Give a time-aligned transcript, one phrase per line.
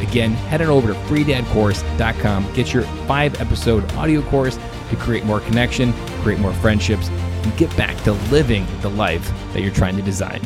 [0.00, 4.58] Again, head on over to freedadcourse.com, get your five episode audio course
[4.90, 9.62] to create more connection, create more friendships, and get back to living the life that
[9.62, 10.40] you're trying to design.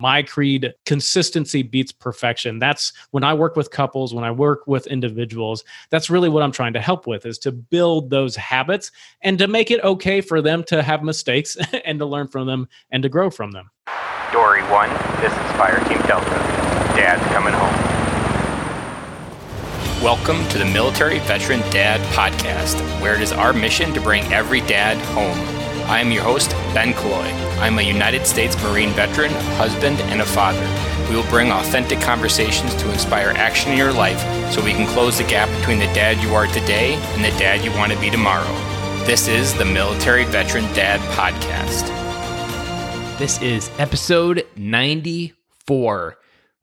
[0.00, 2.58] My creed consistency beats perfection.
[2.58, 6.52] That's when I work with couples, when I work with individuals, that's really what I'm
[6.52, 10.40] trying to help with is to build those habits and to make it okay for
[10.40, 13.70] them to have mistakes and to learn from them and to grow from them.
[14.32, 14.88] Dory 1,
[15.20, 16.30] this is Fire Team Delta.
[16.96, 17.89] Dad's coming home.
[20.02, 24.62] Welcome to the Military Veteran Dad Podcast, where it is our mission to bring every
[24.62, 25.38] dad home.
[25.90, 27.30] I am your host, Ben Killoy.
[27.60, 30.66] I'm a United States Marine veteran, husband, and a father.
[31.10, 34.20] We will bring authentic conversations to inspire action in your life
[34.50, 37.62] so we can close the gap between the dad you are today and the dad
[37.62, 38.54] you want to be tomorrow.
[39.04, 41.88] This is the Military Veteran Dad Podcast.
[43.18, 46.16] This is episode 94.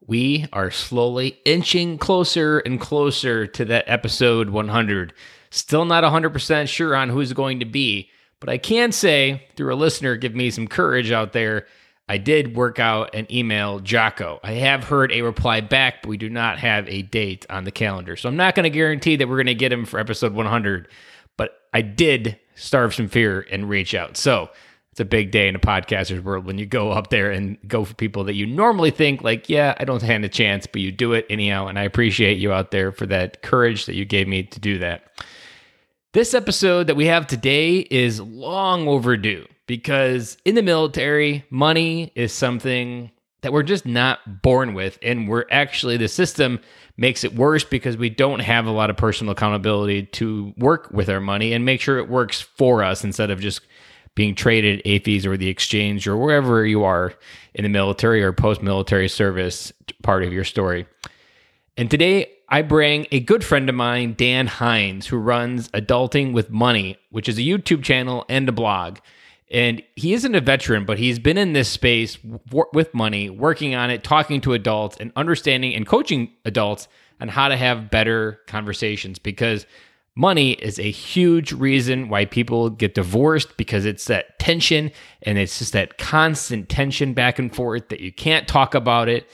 [0.08, 5.14] We are slowly inching closer and closer to that episode 100.
[5.50, 9.76] Still not 100% sure on who's going to be, but I can say through a
[9.76, 11.68] listener give me some courage out there.
[12.08, 14.40] I did work out an email Jocko.
[14.44, 17.72] I have heard a reply back, but we do not have a date on the
[17.72, 18.16] calendar.
[18.16, 20.88] So I'm not going to guarantee that we're going to get him for episode 100,
[21.36, 24.16] but I did starve some fear and reach out.
[24.16, 24.52] So
[24.98, 27.86] it's a big day in a podcaster's world when you go up there and go
[27.86, 30.92] for people that you normally think like, yeah, I don't stand a chance, but you
[30.92, 31.68] do it anyhow.
[31.68, 34.80] And I appreciate you out there for that courage that you gave me to do
[34.80, 35.12] that.
[36.14, 42.34] This episode that we have today is long overdue because in the military, money is
[42.34, 43.12] something
[43.42, 44.98] that we're just not born with.
[45.04, 46.60] And we're actually, the system
[46.98, 51.08] makes it worse because we don't have a lot of personal accountability to work with
[51.08, 53.62] our money and make sure it works for us instead of just
[54.18, 57.14] being traded AAFES or the exchange or wherever you are
[57.54, 60.88] in the military or post military service part of your story.
[61.78, 66.50] And today I bring a good friend of mine, Dan Hinz, who runs Adulting with
[66.50, 68.98] Money, which is a YouTube channel and a blog.
[69.52, 72.18] And he isn't a veteran, but he's been in this space
[72.74, 76.88] with money, working on it, talking to adults, and understanding and coaching adults
[77.22, 79.68] on how to have better conversations because
[80.18, 84.92] Money is a huge reason why people get divorced because it's that tension
[85.22, 89.30] and it's just that constant tension back and forth that you can't talk about it.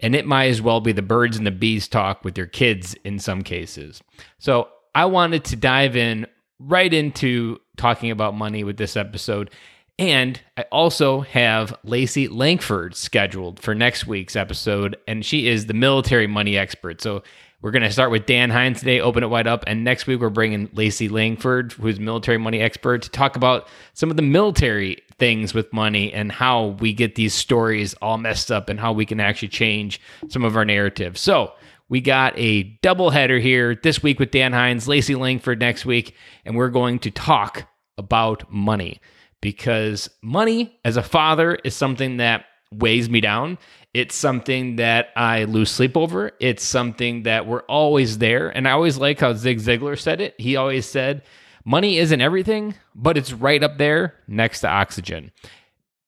[0.00, 2.94] And it might as well be the birds and the bees talk with your kids
[3.04, 4.02] in some cases.
[4.40, 6.26] So I wanted to dive in
[6.58, 9.52] right into talking about money with this episode.
[10.00, 15.74] And I also have Lacey Langford scheduled for next week's episode, and she is the
[15.74, 17.00] military money expert.
[17.00, 17.22] So
[17.64, 19.64] we're going to start with Dan Hinz today, open it wide up.
[19.66, 24.10] And next week, we're bringing Lacey Langford, who's military money expert, to talk about some
[24.10, 28.68] of the military things with money and how we get these stories all messed up
[28.68, 29.98] and how we can actually change
[30.28, 31.16] some of our narrative.
[31.16, 31.54] So,
[31.88, 36.14] we got a double header here this week with Dan Hinz, Lacey Langford next week,
[36.44, 39.00] and we're going to talk about money
[39.40, 43.56] because money as a father is something that weighs me down.
[43.94, 46.32] It's something that I lose sleep over.
[46.40, 48.48] It's something that we're always there.
[48.48, 50.34] And I always like how Zig Ziglar said it.
[50.36, 51.22] He always said,
[51.64, 55.30] money isn't everything, but it's right up there next to oxygen.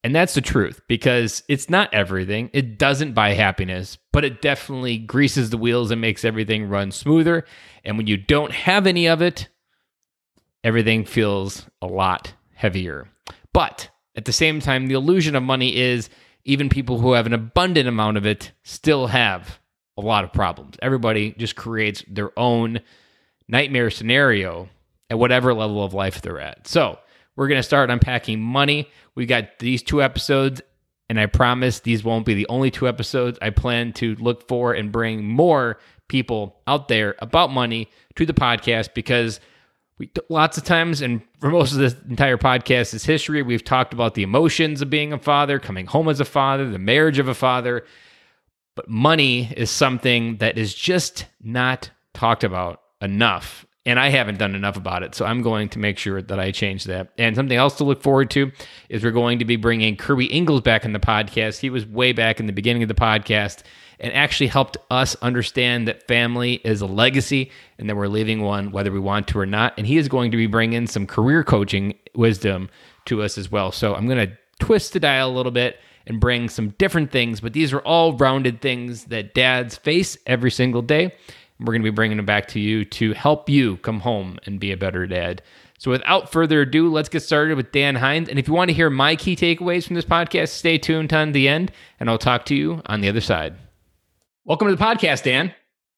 [0.03, 2.51] And that's the truth because it's not everything.
[2.53, 7.45] It doesn't buy happiness, but it definitely greases the wheels and makes everything run smoother.
[7.85, 9.49] And when you don't have any of it,
[10.63, 13.09] everything feels a lot heavier.
[13.53, 16.09] But at the same time, the illusion of money is
[16.47, 19.59] even people who have an abundant amount of it still have
[19.99, 20.77] a lot of problems.
[20.81, 22.81] Everybody just creates their own
[23.49, 24.69] nightmare scenario
[25.11, 26.67] at whatever level of life they're at.
[26.67, 26.99] So,
[27.35, 28.89] we're going to start unpacking money.
[29.15, 30.63] We got these two episodes,
[31.11, 33.39] and I promise these won't be the only two episodes.
[33.43, 35.79] I plan to look for and bring more
[36.09, 39.39] people out there about money to the podcast because
[39.99, 44.15] we lots of times and for most of this entire podcast's history we've talked about
[44.15, 47.35] the emotions of being a father coming home as a father the marriage of a
[47.35, 47.85] father
[48.75, 54.57] but money is something that is just not talked about enough and I haven't done
[54.57, 55.15] enough about it.
[55.15, 57.11] So I'm going to make sure that I change that.
[57.17, 58.51] And something else to look forward to
[58.89, 61.61] is we're going to be bringing Kirby Ingles back in the podcast.
[61.61, 63.63] He was way back in the beginning of the podcast,
[64.01, 68.71] and actually helped us understand that family is a legacy and that we're leaving one
[68.71, 69.75] whether we want to or not.
[69.77, 72.69] And he is going to be bringing some career coaching wisdom
[73.07, 73.73] to us as well.
[73.73, 77.41] So I'm going to twist the dial a little bit and bring some different things,
[77.41, 81.13] but these are all rounded things that dads face every single day.
[81.59, 84.61] We're going to be bringing them back to you to help you come home and
[84.61, 85.43] be a better dad.
[85.79, 88.29] So, without further ado, let's get started with Dan Hinz.
[88.29, 91.33] And if you want to hear my key takeaways from this podcast, stay tuned on
[91.33, 91.71] the end,
[92.01, 93.57] and I'll talk to you on the other side.
[94.47, 95.53] Welcome to the podcast, Dan.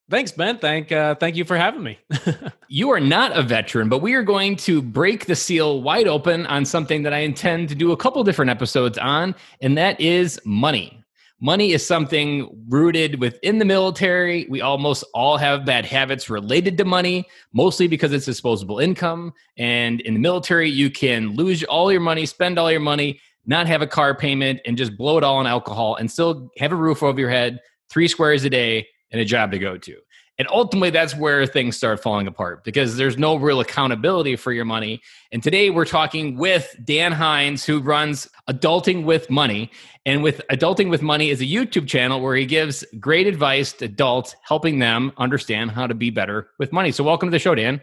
[0.08, 0.56] Thanks, Ben.
[0.56, 1.98] Thank uh, thank you for having me.
[2.68, 6.46] you are not a veteran, but we are going to break the seal wide open
[6.46, 10.40] on something that I intend to do a couple different episodes on, and that is
[10.46, 11.04] money.
[11.42, 14.46] Money is something rooted within the military.
[14.48, 19.34] We almost all have bad habits related to money, mostly because it's disposable income.
[19.58, 23.66] And in the military, you can lose all your money, spend all your money, not
[23.66, 26.76] have a car payment, and just blow it all on alcohol and still have a
[26.76, 27.60] roof over your head,
[27.90, 29.96] three squares a day, and a job to go to.
[30.38, 34.64] And ultimately, that's where things start falling apart because there's no real accountability for your
[34.64, 35.02] money.
[35.32, 39.72] And today we're talking with Dan Hinz, who runs Adulting with Money.
[40.06, 43.86] And with Adulting with Money is a YouTube channel where he gives great advice to
[43.86, 46.92] adults, helping them understand how to be better with money.
[46.92, 47.80] So, welcome to the show, Dan.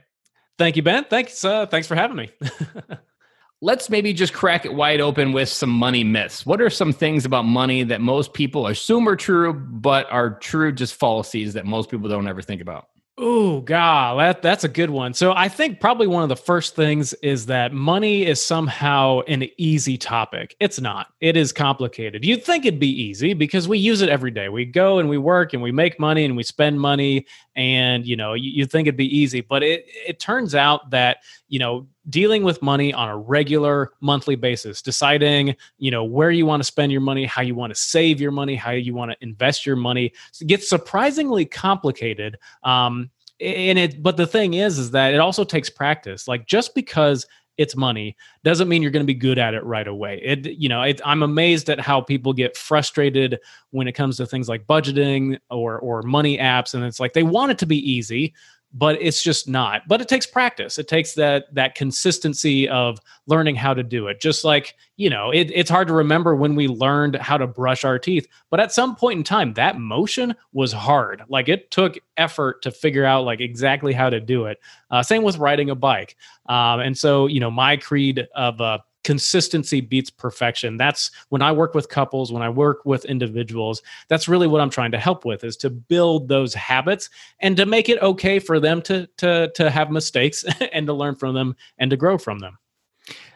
[0.57, 1.04] Thank you, Ben.
[1.10, 1.44] Thanks.
[1.44, 2.31] Uh, thanks for having me.
[3.62, 6.46] let's maybe just crack it wide open with some money myths.
[6.46, 10.72] What are some things about money that most people assume are true, but are true
[10.72, 12.88] just fallacies that most people don't ever think about?
[13.18, 15.13] Oh, God, that, that's a good one.
[15.13, 19.48] So, I think probably one of the first things is that money is somehow an
[19.57, 20.54] easy topic.
[20.60, 22.25] It's not, it is complicated.
[22.25, 24.50] You'd think it'd be easy because we use it every day.
[24.50, 27.25] We go and we work and we make money and we spend money,
[27.56, 29.40] and you know, you, you think it'd be easy.
[29.40, 34.36] But it, it turns out that, you know, dealing with money on a regular monthly
[34.36, 37.80] basis deciding you know where you want to spend your money how you want to
[37.80, 43.10] save your money how you want to invest your money it gets surprisingly complicated um,
[43.40, 46.28] and it but the thing is is that it also takes practice.
[46.28, 47.25] Like just because
[47.57, 50.22] it's money doesn't mean you're going to be good at it right away.
[50.24, 53.40] It you know it, i'm amazed at how people get frustrated
[53.72, 57.24] when it comes to things like budgeting or or money apps and it's like they
[57.24, 58.34] want it to be easy
[58.75, 60.77] but it's just not but it takes practice.
[60.77, 64.22] It takes that that consistency of learning how to do it.
[64.22, 67.83] Just like you know it, it's hard to remember when we learned how to brush
[67.83, 71.24] our teeth but at some point in time that motion was hard.
[71.30, 74.60] Like it took effort to figure out like exactly how to do it.
[74.92, 76.16] Uh, same with riding a bike.
[76.48, 80.75] Um, and so you know my creed of uh, consistency beats perfection.
[80.75, 84.69] That's when i work with couples when i work with individuals that's really what i'm
[84.69, 87.10] trying to help with is to build those habits
[87.40, 90.44] and to make it okay for them to to to have mistakes
[90.74, 92.57] and to learn from them and to grow from them.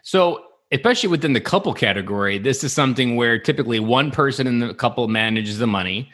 [0.02, 4.74] So especially within the couple category this is something where typically one person in the
[4.74, 6.10] couple manages the money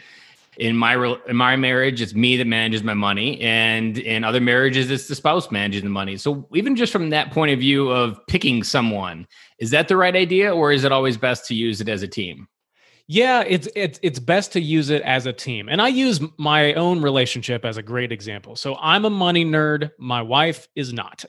[0.57, 4.89] in my in my marriage it's me that manages my money and in other marriages
[4.89, 6.17] it's the spouse managing the money.
[6.17, 9.27] So even just from that point of view of picking someone
[9.59, 12.07] is that the right idea or is it always best to use it as a
[12.07, 12.47] team
[13.07, 15.69] yeah, it's it's it's best to use it as a team.
[15.69, 18.55] And I use my own relationship as a great example.
[18.55, 21.23] So I'm a money nerd, my wife is not.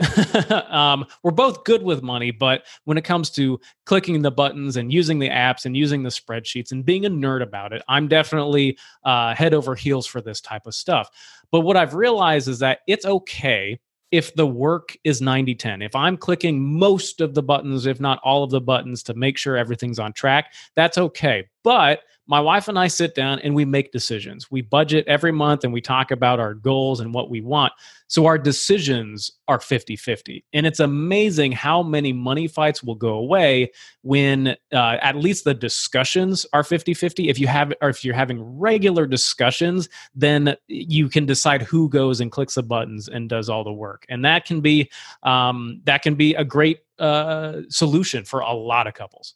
[0.73, 4.90] um, we're both good with money, but when it comes to clicking the buttons and
[4.90, 8.78] using the apps and using the spreadsheets and being a nerd about it, I'm definitely
[9.05, 11.11] uh, head over heels for this type of stuff.
[11.50, 13.78] But what I've realized is that it's okay
[14.12, 18.20] if the work is 90 10 if i'm clicking most of the buttons if not
[18.22, 21.48] all of the buttons to make sure everything's on track that's okay.
[21.64, 24.50] But my wife and I sit down and we make decisions.
[24.50, 27.73] We budget every month and we talk about our goals and what we want.
[28.09, 30.45] So our decisions are 50 50.
[30.52, 33.71] And it's amazing how many money fights will go away
[34.02, 37.28] when uh, at least the discussions are 50 50.
[37.28, 42.21] If you have, or if you're having regular discussions, then you can decide who goes
[42.21, 44.04] and clicks the buttons and does all the work.
[44.09, 44.90] And that can be,
[45.23, 49.35] um, that can be a great uh, solution for a lot of couples.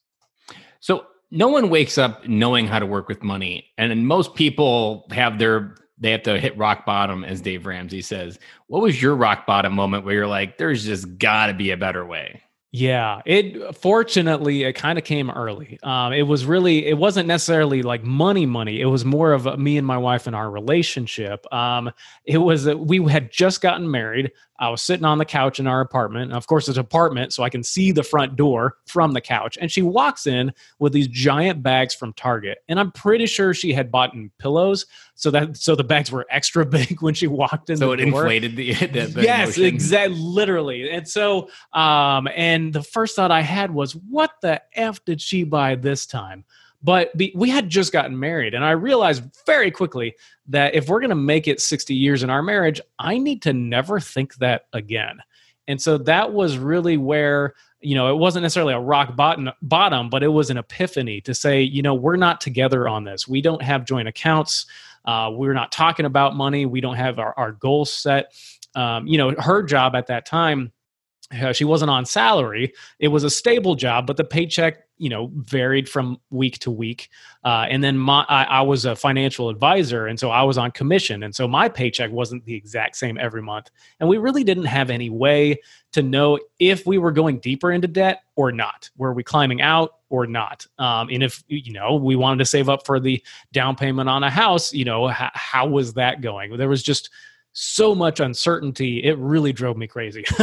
[0.80, 5.38] So no one wakes up knowing how to work with money and most people have
[5.38, 9.46] their they have to hit rock bottom as dave ramsey says what was your rock
[9.46, 13.75] bottom moment where you're like there's just got to be a better way yeah, it
[13.75, 15.80] fortunately it kind of came early.
[15.82, 18.80] Um, it was really it wasn't necessarily like money, money.
[18.80, 21.52] It was more of me and my wife and our relationship.
[21.52, 21.90] Um,
[22.25, 24.30] it was that we had just gotten married.
[24.60, 26.32] I was sitting on the couch in our apartment.
[26.32, 29.56] Of course, it's an apartment, so I can see the front door from the couch.
[29.58, 33.72] And she walks in with these giant bags from Target, and I'm pretty sure she
[33.72, 37.70] had bought in pillows, so that so the bags were extra big when she walked
[37.70, 37.78] in.
[37.78, 38.06] So it door.
[38.06, 40.90] inflated the, the, the yes, exactly, literally.
[40.90, 45.44] And so, um, and the first thought I had was, what the f did she
[45.44, 46.44] buy this time?
[46.82, 50.14] But we had just gotten married, and I realized very quickly
[50.49, 53.52] that if we're going to make it 60 years in our marriage, I need to
[53.52, 55.20] never think that again.
[55.68, 60.10] And so that was really where you know it wasn't necessarily a rock bottom bottom
[60.10, 63.28] but it was an epiphany to say you know we're not together on this.
[63.28, 64.66] We don't have joint accounts.
[65.04, 66.66] Uh, we're not talking about money.
[66.66, 68.34] We don't have our, our goals set.
[68.75, 70.72] Um, you know her job at that time
[71.40, 72.72] uh, she wasn't on salary.
[72.99, 77.09] It was a stable job but the paycheck you know varied from week to week.
[77.42, 80.71] Uh, and then my I, I, was a financial advisor and so i was on
[80.73, 83.71] commission and so my paycheck wasn't the exact same every month.
[83.99, 85.61] And we really didn't have any way
[85.92, 88.90] to know if we were going deeper into debt or not.
[88.99, 90.66] Were we climbing out or not?
[90.78, 94.23] Um, and if you know we wanted to save up for the down payment on
[94.23, 96.57] a house you know h- how was that going?
[96.59, 97.09] There was just
[97.52, 100.25] so much uncertainty it really drove me crazy.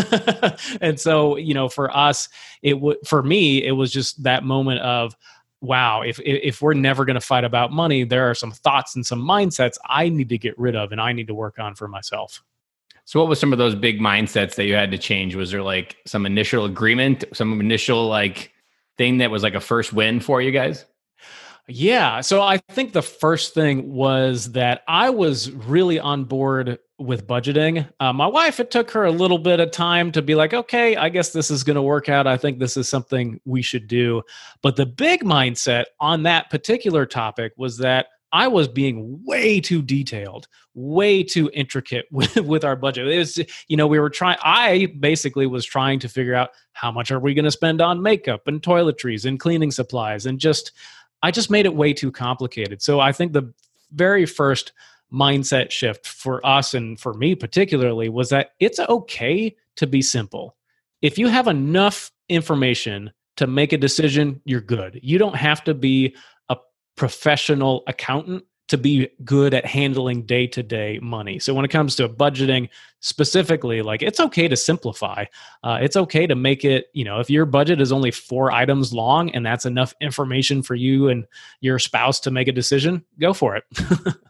[0.81, 2.29] And so you know for us
[2.61, 5.15] it would for me it was just that moment of
[5.61, 9.05] wow if if we're never going to fight about money there are some thoughts and
[9.05, 11.87] some mindsets i need to get rid of and i need to work on for
[11.87, 12.43] myself.
[13.05, 15.33] So what was some of those big mindsets that you had to change?
[15.33, 18.51] Was there like some initial agreement some initial like
[18.97, 20.85] thing that was like a first win for you guys
[21.67, 22.21] yeah.
[22.21, 27.87] So I think the first thing was that I was really on board with budgeting.
[27.99, 30.95] Uh, my wife, it took her a little bit of time to be like, okay,
[30.95, 32.25] I guess this is going to work out.
[32.25, 34.23] I think this is something we should do.
[34.61, 39.81] But the big mindset on that particular topic was that I was being way too
[39.81, 43.09] detailed, way too intricate with, with our budget.
[43.09, 46.91] It was, you know, we were trying, I basically was trying to figure out how
[46.91, 50.71] much are we going to spend on makeup and toiletries and cleaning supplies and just,
[51.27, 52.81] I just made it way too complicated.
[52.81, 53.53] So I think the
[53.91, 54.71] very first
[55.11, 60.55] mindset shift for us and for me particularly was that it's okay to be simple.
[61.01, 65.01] If you have enough information to make a decision, you're good.
[65.03, 66.15] You don't have to be
[66.47, 66.55] a
[66.95, 71.39] professional accountant to be good at handling day to day money.
[71.39, 72.69] So when it comes to budgeting
[72.99, 75.25] specifically, like it's okay to simplify.
[75.63, 78.93] Uh, it's okay to make it, you know, if your budget is only four items
[78.93, 81.25] long and that's enough information for you and
[81.61, 83.63] your spouse to make a decision, go for it.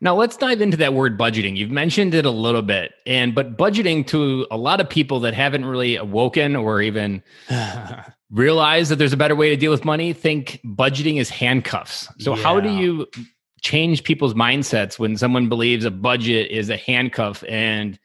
[0.00, 1.56] Now let's dive into that word budgeting.
[1.56, 5.34] You've mentioned it a little bit, and but budgeting to a lot of people that
[5.34, 7.20] haven't really awoken or even
[8.30, 12.08] realized that there's a better way to deal with money think budgeting is handcuffs.
[12.20, 12.42] So yeah.
[12.42, 13.08] how do you
[13.60, 17.98] change people's mindsets when someone believes a budget is a handcuff and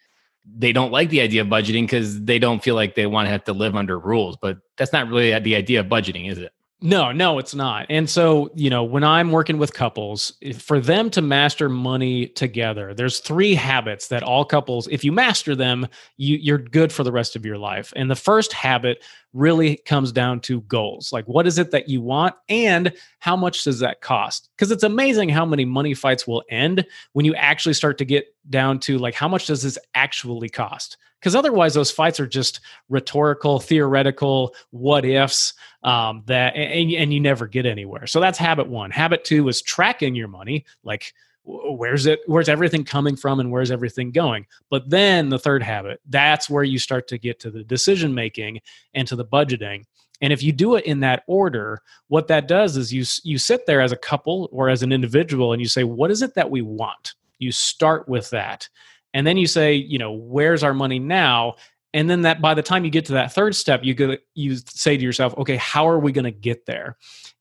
[0.46, 3.30] they don't like the idea of budgeting because they don't feel like they want to
[3.30, 4.36] have to live under rules.
[4.36, 6.52] But that's not really the idea of budgeting, is it?
[6.86, 7.86] No, no, it's not.
[7.90, 12.94] And so, you know, when I'm working with couples, for them to master money together,
[12.94, 15.88] there's three habits that all couples, if you master them,
[16.18, 17.94] you, you're good for the rest of your life.
[17.96, 21.14] And the first habit really comes down to goals.
[21.14, 22.36] Like, what is it that you want?
[22.50, 24.50] And how much does that cost?
[24.58, 28.26] Because it's amazing how many money fights will end when you actually start to get
[28.50, 30.98] down to like, how much does this actually cost?
[31.24, 35.54] Because otherwise those fights are just rhetorical theoretical what ifs
[35.84, 38.06] um, that and, and you never get anywhere.
[38.08, 38.92] So that's habit one.
[38.92, 41.14] Habit two is tracking your money like
[41.46, 44.46] where's it where's everything coming from and where's everything going?
[44.70, 48.60] But then the third habit that's where you start to get to the decision making
[48.94, 49.86] and to the budgeting.
[50.22, 53.66] And if you do it in that order what that does is you you sit
[53.66, 56.52] there as a couple or as an individual and you say what is it that
[56.52, 57.14] we want?
[57.40, 58.68] You start with that
[59.14, 61.56] and then you say you know where's our money now?
[61.96, 64.56] And then that by the time you get to that third step you go you
[64.56, 66.98] say to yourself okay how are we going to get there?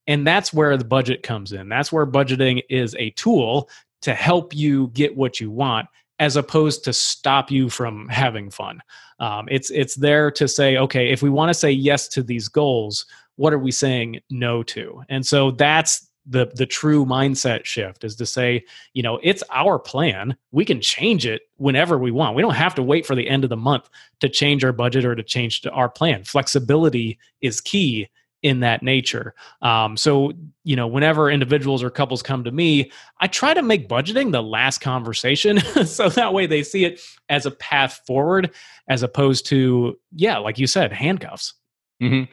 [0.06, 1.68] And that's where the budget comes in.
[1.68, 3.70] That's where budgeting is a tool
[4.02, 5.88] to help you get what you want
[6.18, 8.80] as opposed to stop you from having fun.
[9.20, 12.48] Um, it's it's there to say okay if we want to say yes to these
[12.48, 15.02] goals what are we saying no to?
[15.08, 19.78] And so that's the the true mindset shift is to say you know it's our
[19.78, 20.36] plan.
[20.50, 22.36] We can change it whenever we want.
[22.36, 23.88] We don't have to wait for the end of the month
[24.20, 26.24] to change our budget or to change our plan.
[26.24, 28.08] Flexibility is key
[28.42, 29.34] in that nature.
[29.62, 30.32] Um, so
[30.64, 34.42] you know whenever individuals or couples come to me i try to make budgeting the
[34.42, 38.52] last conversation so that way they see it as a path forward
[38.88, 41.54] as opposed to yeah like you said handcuffs.
[42.02, 42.32] Mm-hmm.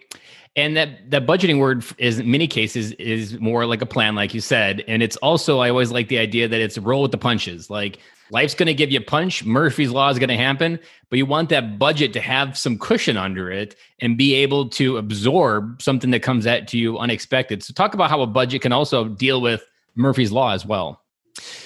[0.59, 4.33] And that that budgeting word is in many cases is more like a plan, like
[4.33, 4.83] you said.
[4.89, 7.69] And it's also I always like the idea that it's roll with the punches.
[7.69, 7.99] Like
[8.29, 10.77] life's going to give you a punch, Murphy's law is going to happen,
[11.09, 14.97] but you want that budget to have some cushion under it and be able to
[14.97, 17.63] absorb something that comes at to you unexpected.
[17.63, 21.01] So talk about how a budget can also deal with Murphy's law as well.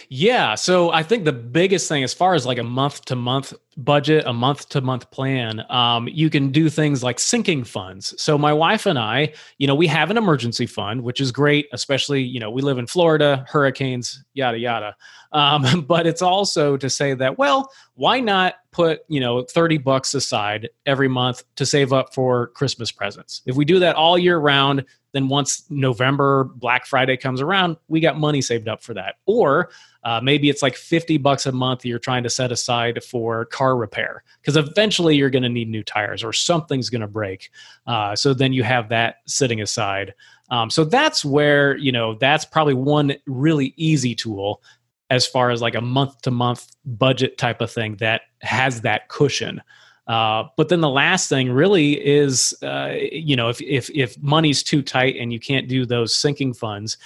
[0.09, 0.55] Yeah.
[0.55, 4.23] So I think the biggest thing, as far as like a month to month budget,
[4.27, 8.13] a month to month plan, um, you can do things like sinking funds.
[8.21, 11.67] So my wife and I, you know, we have an emergency fund, which is great,
[11.73, 14.95] especially, you know, we live in Florida, hurricanes, yada, yada.
[15.31, 20.13] Um, but it's also to say that, well, why not put, you know, 30 bucks
[20.13, 23.41] aside every month to save up for Christmas presents?
[23.45, 27.99] If we do that all year round, then once November Black Friday comes around, we
[27.99, 29.15] got money saved up for that.
[29.25, 29.69] Or
[30.03, 33.77] uh, maybe it's like 50 bucks a month you're trying to set aside for car
[33.77, 37.51] repair because eventually you're going to need new tires or something's going to break.
[37.87, 40.13] Uh, so then you have that sitting aside.
[40.49, 44.61] Um, so that's where, you know, that's probably one really easy tool
[45.09, 49.09] as far as like a month to month budget type of thing that has that
[49.09, 49.61] cushion.
[50.07, 54.61] Uh, but then the last thing really is, uh, you know, if, if if money's
[54.61, 56.97] too tight and you can't do those sinking funds,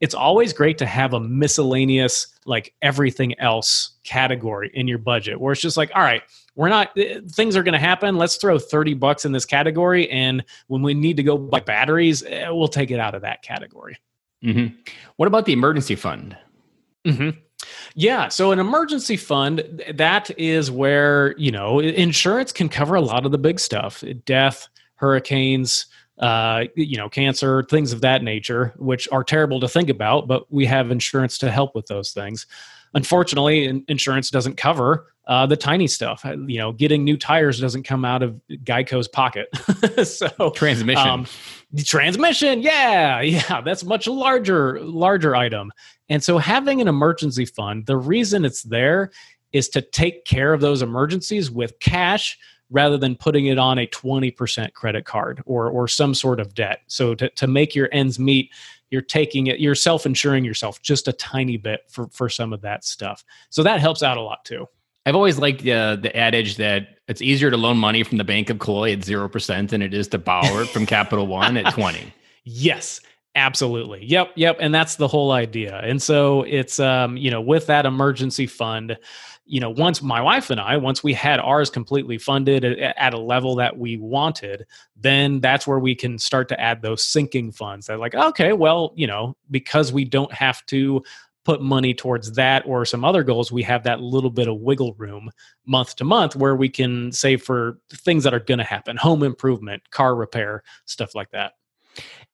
[0.00, 5.52] it's always great to have a miscellaneous, like everything else category in your budget, where
[5.52, 6.22] it's just like, all right,
[6.54, 8.16] we're not eh, things are going to happen.
[8.16, 12.22] Let's throw thirty bucks in this category, and when we need to go buy batteries,
[12.22, 13.98] eh, we'll take it out of that category.
[14.42, 14.74] Mm-hmm.
[15.16, 16.36] What about the emergency fund?
[17.06, 17.38] Mm-hmm.
[17.94, 18.28] Yeah.
[18.28, 23.32] So an emergency fund, that is where, you know, insurance can cover a lot of
[23.32, 25.86] the big stuff death, hurricanes,
[26.18, 30.50] uh, you know, cancer, things of that nature, which are terrible to think about, but
[30.52, 32.46] we have insurance to help with those things.
[32.94, 36.24] Unfortunately, insurance doesn't cover uh, the tiny stuff.
[36.24, 39.48] Uh, you know, getting new tires doesn't come out of Geico's pocket.
[40.06, 41.26] so transmission, um,
[41.84, 45.72] transmission, yeah, yeah, that's much larger, larger item.
[46.08, 49.10] And so having an emergency fund, the reason it's there
[49.52, 52.38] is to take care of those emergencies with cash
[52.70, 56.80] rather than putting it on a 20% credit card or or some sort of debt.
[56.88, 58.50] So to, to make your ends meet,
[58.90, 62.84] you're taking it, you're self-insuring yourself just a tiny bit for, for some of that
[62.84, 63.24] stuff.
[63.50, 64.66] So that helps out a lot too.
[65.06, 68.50] I've always liked uh, the adage that it's easier to loan money from the Bank
[68.50, 72.12] of Killoy at 0% than it is to borrow it from Capital One at 20.
[72.44, 73.00] Yes.
[73.36, 74.04] Absolutely.
[74.04, 74.32] Yep.
[74.34, 74.56] Yep.
[74.60, 75.78] And that's the whole idea.
[75.84, 78.98] And so it's, um, you know, with that emergency fund,
[79.44, 83.18] you know, once my wife and I, once we had ours completely funded at, a
[83.18, 84.66] level that we wanted,
[84.96, 87.86] then that's where we can start to add those sinking funds.
[87.86, 91.04] They're like, okay, well, you know, because we don't have to
[91.46, 94.94] put money towards that or some other goals, we have that little bit of wiggle
[94.94, 95.30] room
[95.64, 99.22] month to month where we can save for things that are going to happen home
[99.22, 101.52] improvement, car repair, stuff like that.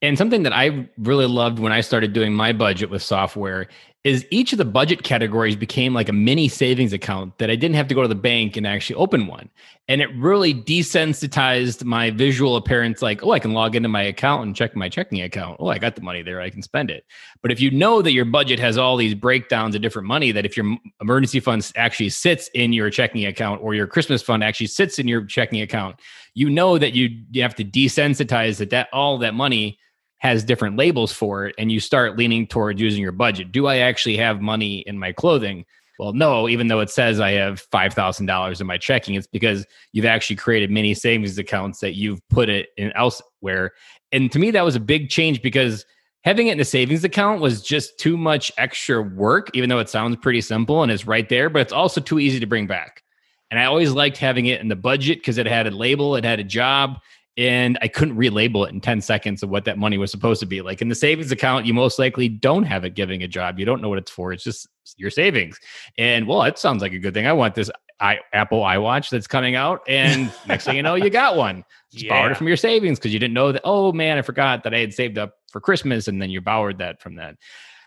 [0.00, 3.68] And something that I really loved when I started doing my budget with software
[4.04, 7.76] is each of the budget categories became like a mini savings account that I didn't
[7.76, 9.48] have to go to the bank and actually open one.
[9.86, 14.44] And it really desensitized my visual appearance like, oh, I can log into my account
[14.44, 15.58] and check my checking account.
[15.60, 16.40] Oh, I got the money there.
[16.40, 17.04] I can spend it.
[17.42, 20.44] But if you know that your budget has all these breakdowns of different money, that
[20.44, 24.66] if your emergency fund actually sits in your checking account or your Christmas fund actually
[24.66, 26.00] sits in your checking account,
[26.34, 29.78] you know that you, you have to desensitize that, that all that money
[30.22, 33.50] has different labels for it and you start leaning towards using your budget.
[33.50, 35.64] Do I actually have money in my clothing?
[35.98, 40.06] Well, no, even though it says I have $5,000 in my checking, it's because you've
[40.06, 43.72] actually created many savings accounts that you've put it in elsewhere.
[44.12, 45.84] And to me, that was a big change because
[46.22, 49.88] having it in a savings account was just too much extra work, even though it
[49.88, 53.02] sounds pretty simple and it's right there, but it's also too easy to bring back.
[53.50, 56.24] And I always liked having it in the budget because it had a label, it
[56.24, 56.98] had a job,
[57.36, 60.46] and I couldn't relabel it in 10 seconds of what that money was supposed to
[60.46, 60.60] be.
[60.60, 63.58] Like in the savings account, you most likely don't have it giving a job.
[63.58, 64.32] You don't know what it's for.
[64.32, 65.58] It's just your savings.
[65.96, 67.26] And well, it sounds like a good thing.
[67.26, 69.80] I want this I, Apple iWatch that's coming out.
[69.88, 71.64] And next thing you know, you got one.
[71.90, 72.10] Just yeah.
[72.10, 74.74] borrowed it from your savings because you didn't know that, oh man, I forgot that
[74.74, 76.08] I had saved up for Christmas.
[76.08, 77.36] And then you borrowed that from that.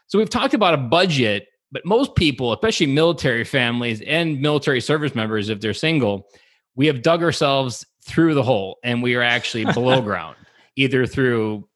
[0.08, 5.14] So we've talked about a budget, but most people, especially military families and military service
[5.14, 6.28] members, if they're single,
[6.76, 10.36] we have dug ourselves through the hole and we are actually below ground,
[10.76, 11.68] either through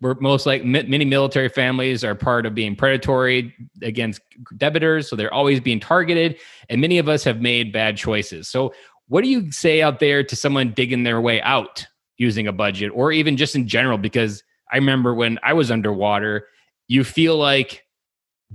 [0.00, 4.22] we're most like many military families are part of being predatory against
[4.56, 6.38] debitors so they're always being targeted
[6.70, 8.48] and many of us have made bad choices.
[8.48, 8.72] So
[9.08, 11.84] what do you say out there to someone digging their way out
[12.16, 13.98] using a budget or even just in general?
[13.98, 16.46] Because i remember when i was underwater
[16.88, 17.84] you feel like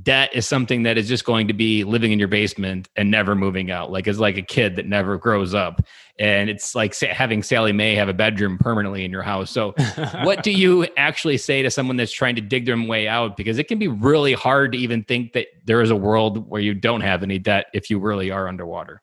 [0.01, 3.35] debt is something that is just going to be living in your basement and never
[3.35, 3.91] moving out.
[3.91, 5.81] Like it's like a kid that never grows up.
[6.19, 9.51] And it's like having Sallie Mae have a bedroom permanently in your house.
[9.51, 9.73] So,
[10.23, 13.35] what do you actually say to someone that's trying to dig their way out?
[13.35, 16.61] Because it can be really hard to even think that there is a world where
[16.61, 19.01] you don't have any debt if you really are underwater.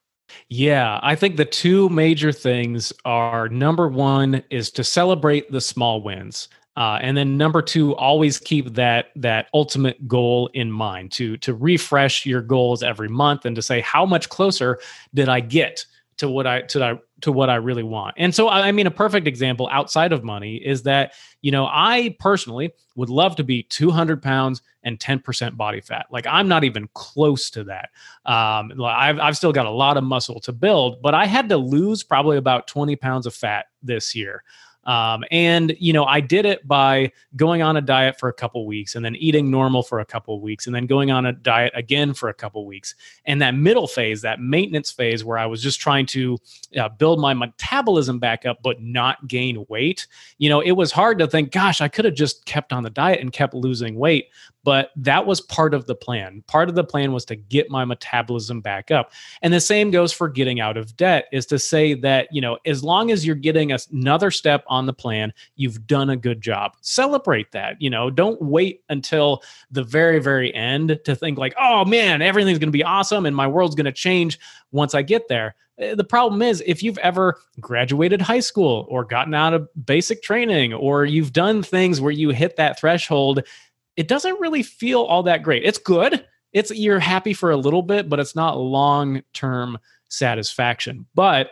[0.48, 6.02] Yeah, I think the two major things are number one is to celebrate the small
[6.02, 6.48] wins.
[6.77, 11.55] Uh, and then number two, always keep that that ultimate goal in mind to to
[11.55, 14.79] refresh your goals every month and to say how much closer
[15.13, 15.85] did I get
[16.19, 18.15] to what I to I, to what I really want.
[18.17, 22.17] And so I mean a perfect example outside of money is that you know I
[22.19, 26.07] personally would love to be 200 pounds and 10% body fat.
[26.11, 27.91] Like I'm not even close to that.
[28.25, 31.57] Um, I've I've still got a lot of muscle to build, but I had to
[31.59, 34.43] lose probably about 20 pounds of fat this year.
[34.85, 38.66] Um, and you know, I did it by going on a diet for a couple
[38.66, 41.73] weeks and then eating normal for a couple weeks and then going on a diet
[41.75, 42.95] again for a couple weeks.
[43.25, 46.38] And that middle phase, that maintenance phase where I was just trying to
[46.77, 50.07] uh, build my metabolism back up but not gain weight,
[50.38, 52.90] you know, it was hard to think, gosh, I could have just kept on the
[52.90, 54.27] diet and kept losing weight
[54.64, 56.42] but that was part of the plan.
[56.46, 59.12] Part of the plan was to get my metabolism back up.
[59.42, 62.59] And the same goes for getting out of debt is to say that, you know,
[62.64, 66.77] as long as you're getting another step on the plan, you've done a good job.
[66.81, 71.85] Celebrate that, you know, don't wait until the very very end to think like, "Oh
[71.85, 74.38] man, everything's going to be awesome and my world's going to change
[74.70, 79.05] once I get there." Eh, the problem is if you've ever graduated high school or
[79.05, 83.42] gotten out of basic training or you've done things where you hit that threshold
[83.96, 85.64] it doesn't really feel all that great.
[85.64, 86.24] It's good.
[86.52, 89.78] It's you're happy for a little bit, but it's not long-term
[90.09, 91.07] satisfaction.
[91.14, 91.50] But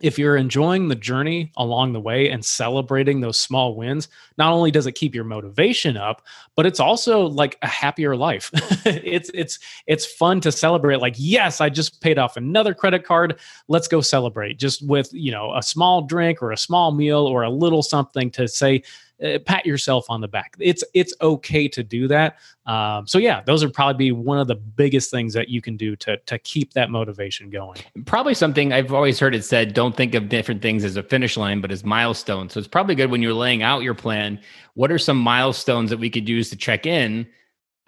[0.00, 4.70] if you're enjoying the journey along the way and celebrating those small wins, not only
[4.70, 6.22] does it keep your motivation up,
[6.54, 8.50] but it's also like a happier life.
[8.86, 13.40] it's it's it's fun to celebrate like yes, I just paid off another credit card.
[13.66, 17.42] Let's go celebrate just with, you know, a small drink or a small meal or
[17.42, 18.84] a little something to say
[19.22, 20.54] uh, pat yourself on the back.
[20.58, 22.38] It's it's okay to do that.
[22.66, 25.76] Um, so yeah, those would probably be one of the biggest things that you can
[25.76, 27.78] do to to keep that motivation going.
[28.04, 31.36] Probably something I've always heard it said: don't think of different things as a finish
[31.36, 32.52] line, but as milestones.
[32.52, 34.40] So it's probably good when you're laying out your plan.
[34.74, 37.26] What are some milestones that we could use to check in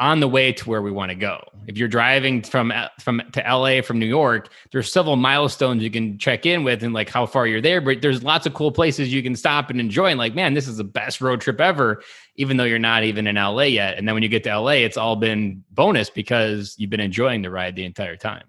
[0.00, 1.38] on the way to where we want to go.
[1.66, 5.90] If you're driving from uh, from to LA from New York, there's several milestones you
[5.90, 7.82] can check in with and like how far you're there.
[7.82, 10.06] But there's lots of cool places you can stop and enjoy.
[10.06, 12.02] And like, man, this is the best road trip ever,
[12.36, 13.98] even though you're not even in LA yet.
[13.98, 17.42] And then when you get to LA, it's all been bonus because you've been enjoying
[17.42, 18.44] the ride the entire time.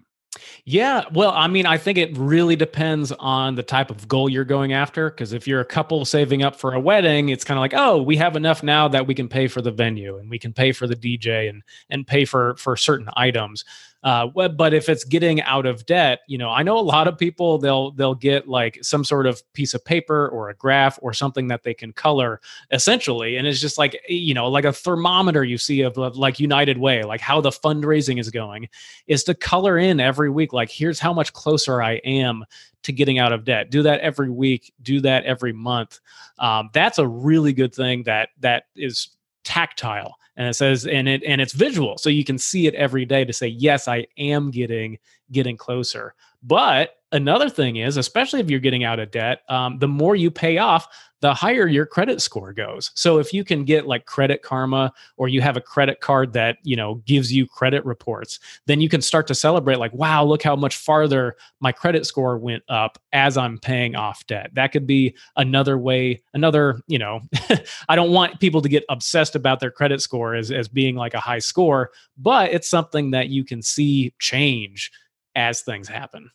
[0.64, 4.44] Yeah, well, I mean, I think it really depends on the type of goal you're
[4.44, 5.10] going after.
[5.10, 8.00] Because if you're a couple saving up for a wedding, it's kind of like, oh,
[8.00, 10.72] we have enough now that we can pay for the venue and we can pay
[10.72, 13.64] for the DJ and and pay for for certain items.
[14.02, 17.16] Uh, but if it's getting out of debt, you know, I know a lot of
[17.16, 21.12] people they'll they'll get like some sort of piece of paper or a graph or
[21.12, 22.40] something that they can color
[22.72, 26.40] essentially, and it's just like you know, like a thermometer you see of, of like
[26.40, 28.68] United Way, like how the fundraising is going,
[29.06, 30.52] is to color in every week.
[30.52, 32.44] Like here's how much closer I am
[32.82, 33.70] to getting out of debt.
[33.70, 34.72] Do that every week.
[34.82, 36.00] Do that every month.
[36.38, 39.10] Um, that's a really good thing that that is
[39.44, 43.04] tactile and it says and it and it's visual so you can see it every
[43.04, 44.98] day to say yes i am getting
[45.32, 46.14] getting closer.
[46.42, 50.30] But another thing is especially if you're getting out of debt um, the more you
[50.30, 50.88] pay off
[51.22, 52.90] the higher your credit score goes.
[52.94, 56.58] So if you can get like credit karma or you have a credit card that,
[56.64, 60.42] you know, gives you credit reports, then you can start to celebrate like, wow, look
[60.42, 64.50] how much farther my credit score went up as I'm paying off debt.
[64.54, 67.20] That could be another way, another, you know,
[67.88, 71.14] I don't want people to get obsessed about their credit score as, as being like
[71.14, 74.90] a high score, but it's something that you can see change
[75.36, 76.32] as things happen.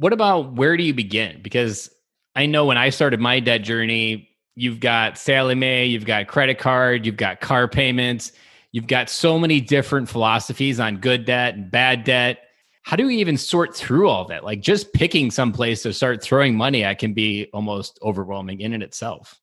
[0.00, 1.40] What about where do you begin?
[1.42, 1.90] Because
[2.34, 6.58] I know when I started my debt journey, you've got Sallie Mae, you've got credit
[6.58, 8.32] card, you've got car payments,
[8.72, 12.44] you've got so many different philosophies on good debt and bad debt.
[12.82, 14.42] How do we even sort through all that?
[14.42, 18.72] Like just picking some place to start throwing money at can be almost overwhelming in
[18.72, 19.39] and itself.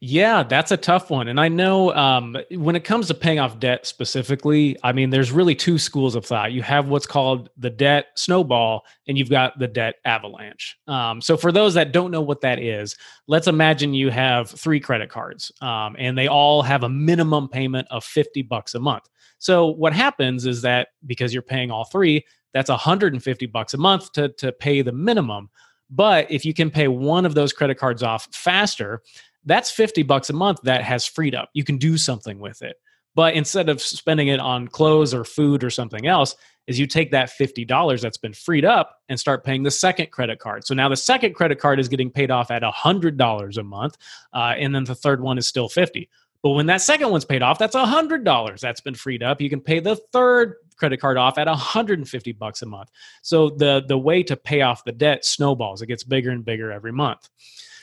[0.00, 1.28] Yeah, that's a tough one.
[1.28, 5.30] And I know um, when it comes to paying off debt specifically, I mean, there's
[5.30, 6.52] really two schools of thought.
[6.52, 10.76] You have what's called the debt snowball, and you've got the debt avalanche.
[10.88, 12.96] Um, so, for those that don't know what that is,
[13.28, 17.86] let's imagine you have three credit cards, um, and they all have a minimum payment
[17.90, 19.08] of 50 bucks a month.
[19.38, 24.12] So, what happens is that because you're paying all three, that's 150 bucks a month
[24.12, 25.48] to, to pay the minimum.
[25.90, 29.02] But if you can pay one of those credit cards off faster,
[29.44, 31.50] that's 50 bucks a month that has freed up.
[31.52, 32.76] You can do something with it.
[33.14, 36.34] But instead of spending it on clothes or food or something else,
[36.66, 40.38] is you take that $50 that's been freed up and start paying the second credit
[40.38, 40.64] card.
[40.64, 43.96] So now the second credit card is getting paid off at $100 a month.
[44.32, 46.08] Uh, and then the third one is still 50
[46.42, 49.40] But when that second one's paid off, that's $100 that's been freed up.
[49.40, 52.90] You can pay the third credit card off at 150 bucks a month.
[53.22, 55.82] So the the way to pay off the debt snowballs.
[55.82, 57.28] It gets bigger and bigger every month.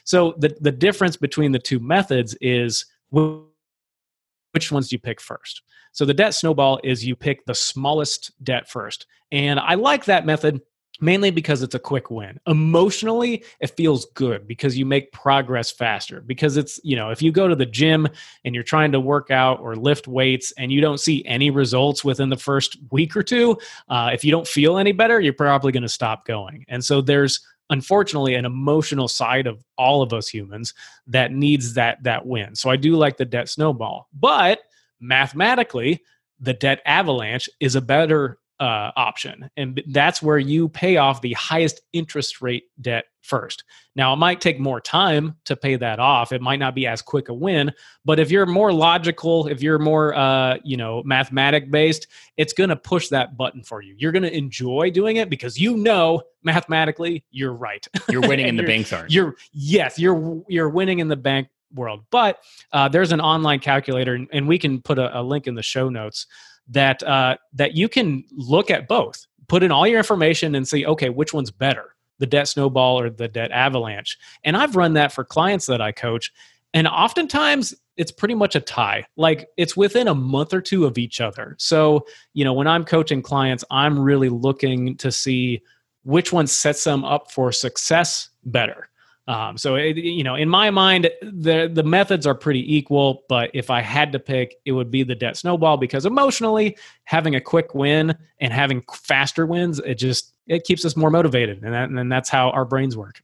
[0.09, 5.61] So the the difference between the two methods is which ones do you pick first?
[5.91, 9.05] So the debt snowball is you pick the smallest debt first.
[9.31, 10.61] And I like that method
[10.99, 12.39] mainly because it's a quick win.
[12.47, 16.21] Emotionally, it feels good because you make progress faster.
[16.21, 18.07] Because it's, you know, if you go to the gym
[18.45, 22.03] and you're trying to work out or lift weights and you don't see any results
[22.03, 23.55] within the first week or two,
[23.89, 26.65] uh, if you don't feel any better, you're probably going to stop going.
[26.67, 30.73] And so there's unfortunately an emotional side of all of us humans
[31.07, 32.55] that needs that that win.
[32.55, 34.07] So I do like the debt snowball.
[34.13, 34.59] But
[34.99, 36.01] mathematically,
[36.39, 39.49] the debt avalanche is a better uh, option.
[39.57, 43.63] And that's where you pay off the highest interest rate debt first.
[43.95, 46.31] Now, it might take more time to pay that off.
[46.31, 47.71] It might not be as quick a win,
[48.03, 52.69] but if you're more logical, if you're more, uh, you know, mathematic based, it's going
[52.69, 53.95] to push that button for you.
[53.97, 57.87] You're going to enjoy doing it because you know mathematically you're right.
[58.09, 59.11] You're winning and the banks aren't.
[59.11, 62.03] You're yes, you're you're winning in the bank world.
[62.09, 62.39] But
[62.71, 65.63] uh, there's an online calculator, and, and we can put a, a link in the
[65.63, 66.25] show notes
[66.69, 70.85] that uh, that you can look at both, put in all your information, and see,
[70.85, 74.17] okay, which one's better, the debt snowball or the debt avalanche?
[74.43, 76.31] And I've run that for clients that I coach,
[76.73, 79.05] and oftentimes it's pretty much a tie.
[79.17, 81.55] Like it's within a month or two of each other.
[81.59, 85.61] So you know, when I'm coaching clients, I'm really looking to see
[86.03, 88.89] which one sets them up for success better.
[89.29, 93.25] Um, so it, you know, in my mind, the the methods are pretty equal.
[93.29, 97.35] But if I had to pick, it would be the debt snowball because emotionally, having
[97.35, 101.75] a quick win and having faster wins, it just it keeps us more motivated, and
[101.75, 103.21] that, and that's how our brains work.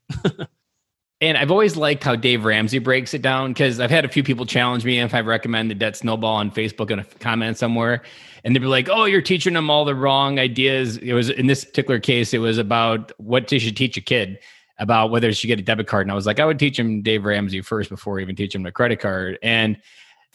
[1.21, 4.21] and I've always liked how Dave Ramsey breaks it down because I've had a few
[4.21, 8.03] people challenge me if I recommend the debt snowball on Facebook in a comment somewhere,
[8.43, 11.47] and they'd be like, "Oh, you're teaching them all the wrong ideas." It was in
[11.47, 14.37] this particular case, it was about what you should teach a kid
[14.79, 16.05] about whether she get a debit card.
[16.05, 18.63] And I was like, I would teach him Dave Ramsey first before even teach him
[18.63, 19.39] the credit card.
[19.41, 19.77] And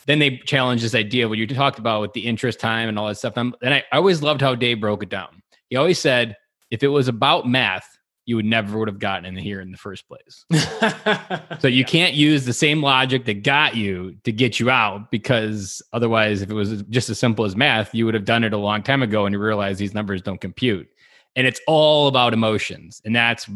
[0.06, 3.08] then they challenged this idea what you talked about with the interest time and all
[3.08, 3.36] that stuff.
[3.36, 5.42] and I, I always loved how Dave broke it down.
[5.68, 6.36] He always said,
[6.70, 9.76] if it was about math, you would never would have gotten in here in the
[9.76, 10.44] first place.
[11.58, 11.84] so you yeah.
[11.84, 16.50] can't use the same logic that got you to get you out because otherwise, if
[16.50, 19.02] it was just as simple as math, you would have done it a long time
[19.02, 20.88] ago and you realize these numbers don't compute.
[21.34, 23.02] And it's all about emotions.
[23.04, 23.48] And that's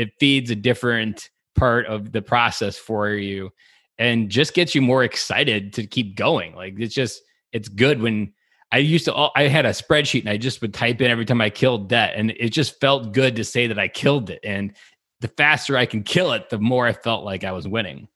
[0.00, 3.50] it feeds a different part of the process for you
[3.98, 6.54] and just gets you more excited to keep going.
[6.54, 8.32] Like it's just it's good when
[8.72, 11.42] I used to I had a spreadsheet and I just would type in every time
[11.42, 14.74] I killed debt and it just felt good to say that I killed it and
[15.20, 18.08] the faster I can kill it the more I felt like I was winning.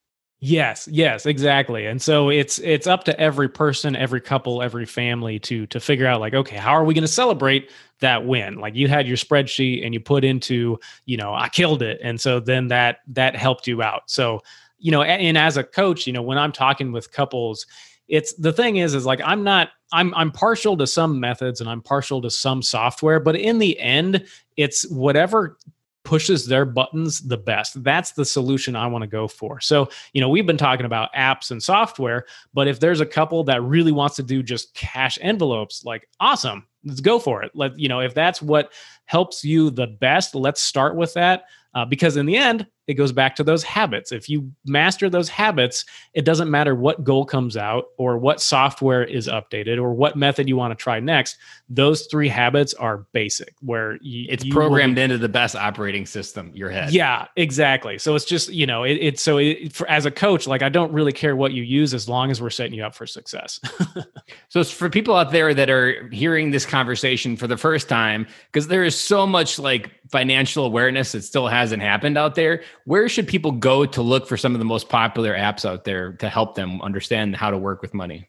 [0.47, 1.87] Yes, yes, exactly.
[1.87, 6.07] And so it's it's up to every person, every couple, every family to to figure
[6.07, 8.57] out like, okay, how are we going to celebrate that win?
[8.59, 12.21] Like you had your spreadsheet and you put into, you know, I killed it, and
[12.21, 14.03] so then that that helped you out.
[14.11, 14.41] So,
[14.79, 17.67] you know, and as a coach, you know, when I'm talking with couples,
[18.09, 21.71] it's the thing is is like I'm not I'm I'm partial to some methods and
[21.71, 24.27] I'm partial to some software, but in the end,
[24.59, 25.57] it's whatever
[26.05, 27.83] pushes their buttons the best.
[27.83, 29.61] That's the solution I want to go for.
[29.61, 33.43] So, you know, we've been talking about apps and software, but if there's a couple
[33.45, 37.53] that really wants to do just cash envelopes, like awesome, let's go for it.
[37.55, 38.73] Let you know, if that's what
[39.07, 41.45] helps you the best, let's start with that.
[41.75, 44.13] Uh, because in the end, it goes back to those habits.
[44.13, 49.03] If you master those habits, it doesn't matter what goal comes out or what software
[49.03, 51.39] is updated or what method you want to try next.
[51.71, 56.53] Those three habits are basic, where you, it's programmed will, into the best operating system,
[56.55, 56.93] your head.
[56.93, 57.99] Yeah, exactly.
[57.99, 60.69] So it's just you know, it, it's so it, for, as a coach, like I
[60.69, 63.61] don't really care what you use as long as we're setting you up for success.
[64.51, 68.27] so it's for people out there that are hearing this conversation for the first time,
[68.53, 73.09] because there is so much like financial awareness that still hasn't happened out there where
[73.09, 76.29] should people go to look for some of the most popular apps out there to
[76.29, 78.29] help them understand how to work with money?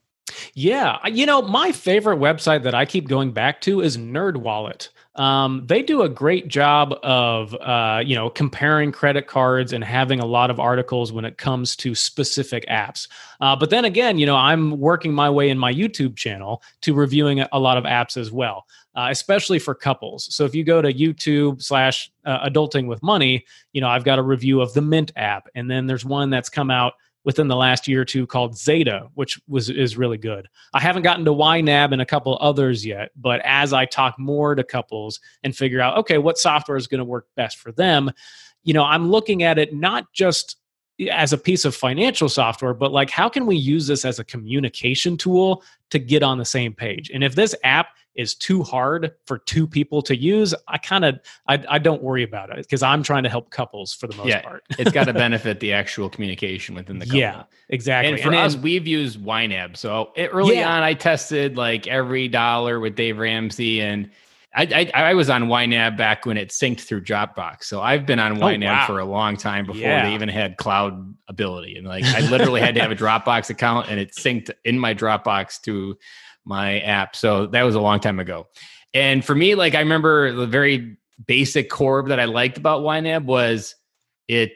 [0.54, 4.89] Yeah, you know, my favorite website that I keep going back to is NerdWallet.
[5.15, 10.20] Um, they do a great job of uh, you know comparing credit cards and having
[10.20, 13.08] a lot of articles when it comes to specific apps.
[13.39, 16.94] Uh, but then again, you know, I'm working my way in my YouTube channel to
[16.94, 20.34] reviewing a lot of apps as well uh, especially for couples.
[20.34, 24.19] So if you go to YouTube slash uh, adulting with money, you know, I've got
[24.19, 25.47] a review of the Mint app.
[25.55, 26.93] And then there's one that's come out
[27.25, 30.47] within the last year or two called Zeta, which was is really good.
[30.73, 34.55] I haven't gotten to YNAB and a couple others yet, but as I talk more
[34.55, 38.12] to couples and figure out, okay, what software is going to work best for them,
[38.63, 40.58] you know, I'm looking at it not just
[41.12, 44.23] as a piece of financial software, but like how can we use this as a
[44.23, 47.10] communication tool to get on the same page?
[47.13, 51.19] And if this app is too hard for two people to use, I kind of
[51.47, 54.28] I, I don't worry about it because I'm trying to help couples for the most
[54.28, 54.63] yeah, part.
[54.80, 57.19] it's got to benefit the actual communication within the couple.
[57.19, 58.13] Yeah, exactly.
[58.13, 59.75] And for And- us, and- we've used YNAB.
[59.78, 60.73] So it, early Yeah.
[60.75, 64.10] on, I tested like every dollar with Dave Ramsey, and
[64.58, 67.65] I, I I was on YNAB back when it synced through Dropbox.
[67.65, 68.88] So I've been on Oh, YNAB wow.
[68.88, 70.08] for a long time before Yeah.
[70.08, 71.75] they even had cloud ability.
[71.75, 74.93] And like I literally had to have a Dropbox account, and it synced in my
[74.95, 75.97] Dropbox to
[76.45, 77.15] my app.
[77.15, 78.47] So that was a long time ago.
[78.93, 83.25] And for me, like I remember the very basic core that I liked about YNAB
[83.25, 83.75] was
[84.27, 84.53] it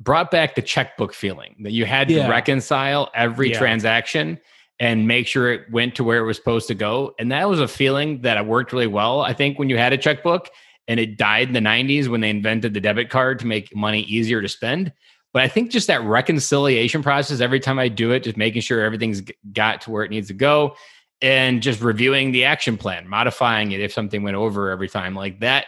[0.00, 3.58] brought back the checkbook feeling that you had to reconcile every Yeah.
[3.58, 4.38] transaction
[4.80, 7.14] and make sure it went to where it was supposed to go.
[7.18, 9.22] And that was a feeling that worked really well.
[9.22, 10.50] I think when you had a checkbook
[10.86, 14.02] and it died in the 90s when they invented the debit card to make money
[14.02, 14.92] easier to spend.
[15.32, 18.82] But I think just that reconciliation process, every time I do it, just making sure
[18.82, 20.76] everything's got to where it needs to go
[21.20, 25.40] and just reviewing the action plan, modifying it if something went over every time, like
[25.40, 25.66] that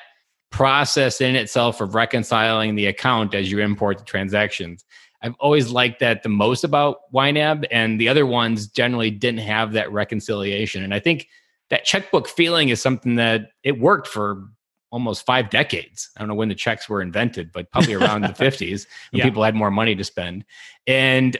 [0.50, 4.84] process in itself of reconciling the account as you import the transactions.
[5.22, 9.72] I've always liked that the most about YNAB, and the other ones generally didn't have
[9.72, 10.82] that reconciliation.
[10.82, 11.28] And I think
[11.68, 14.44] that checkbook feeling is something that it worked for
[14.90, 16.10] almost five decades.
[16.16, 19.24] I don't know when the checks were invented, but probably around the 50s when Yeah.
[19.24, 20.44] people had more money to spend.
[20.86, 21.36] And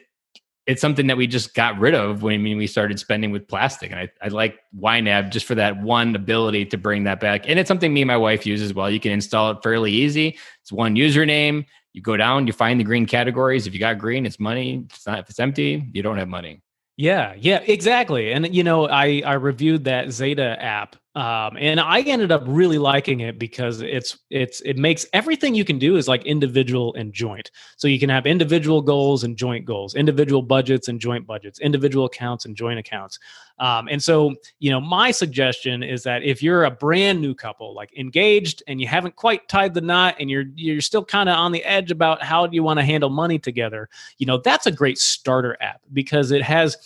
[0.70, 3.48] it's something that we just got rid of when I mean, we started spending with
[3.48, 3.90] plastic.
[3.90, 7.48] And I, I like YNAB just for that one ability to bring that back.
[7.48, 8.88] And it's something me and my wife use as well.
[8.88, 10.38] You can install it fairly easy.
[10.62, 11.66] It's one username.
[11.92, 13.66] You go down, you find the green categories.
[13.66, 14.84] If you got green, it's money.
[14.88, 16.62] If it's not, if it's empty, you don't have money.
[16.96, 18.30] Yeah, yeah, exactly.
[18.30, 22.78] And you know, I I reviewed that Zeta app, um, and I ended up really
[22.78, 27.12] liking it because it's it's it makes everything you can do is like individual and
[27.12, 27.50] joint.
[27.76, 32.04] So you can have individual goals and joint goals, individual budgets and joint budgets, individual
[32.04, 33.18] accounts and joint accounts.
[33.58, 37.74] Um, and so, you know, my suggestion is that if you're a brand new couple,
[37.74, 41.36] like engaged, and you haven't quite tied the knot, and you're you're still kind of
[41.36, 44.66] on the edge about how do you want to handle money together, you know, that's
[44.66, 46.76] a great starter app because it has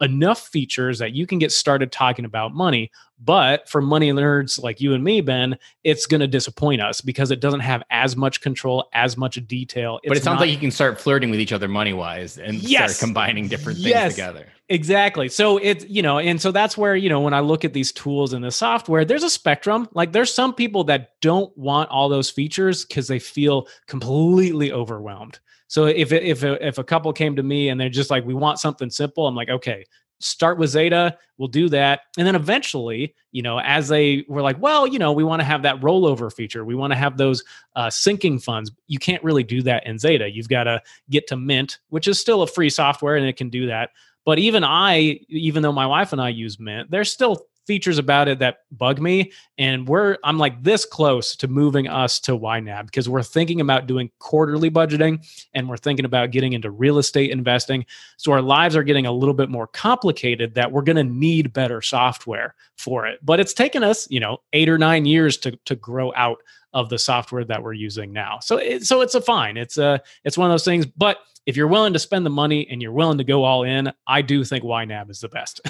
[0.00, 2.90] enough features that you can get started talking about money.
[3.24, 7.30] But for money nerds like you and me, Ben, it's going to disappoint us because
[7.30, 10.00] it doesn't have as much control, as much detail.
[10.08, 12.56] but it sounds not- like you can start flirting with each other money wise and
[12.56, 12.96] Yes.
[12.96, 14.12] start combining different things Yes.
[14.14, 14.48] together.
[14.68, 15.28] Exactly.
[15.28, 17.92] So it's, you know, and so that's where, you know, when I look at these
[17.92, 19.88] tools and the software, there's a spectrum.
[19.92, 25.38] Like there's some people that don't want all those features because they feel completely overwhelmed.
[25.72, 28.58] So if if if a couple came to me and they're just like, we want
[28.58, 29.86] something simple, I'm like, okay,
[30.20, 32.00] start with Zeta, we'll do that.
[32.18, 35.44] And then eventually, you know, as they were like, well, you know, we want to
[35.44, 36.66] have that rollover feature.
[36.66, 37.42] We want to have those
[37.74, 38.70] uh, syncing funds.
[38.86, 40.30] You can't really do that in Zeta.
[40.30, 43.48] You've got to get to Mint, which is still a free software and it can
[43.48, 43.92] do that.
[44.26, 48.28] But even I, even though my wife and I use Mint, there's still features about
[48.28, 49.32] it that bug me.
[49.58, 53.86] And we're I'm like this close to moving us to YNAB because we're thinking about
[53.86, 57.84] doing quarterly budgeting and we're thinking about getting into real estate investing.
[58.16, 61.52] So our lives are getting a little bit more complicated that we're going to need
[61.52, 63.20] better software for it.
[63.22, 66.38] But it's taken us, you know, eight or nine years to to grow out
[66.72, 68.38] of the software that we're using now.
[68.40, 69.56] So it, so it's a fine.
[69.56, 70.86] It's a it's one of those things.
[70.86, 73.92] But if you're willing to spend the money and you're willing to go all in,
[74.06, 75.60] I do think YNAB is the best.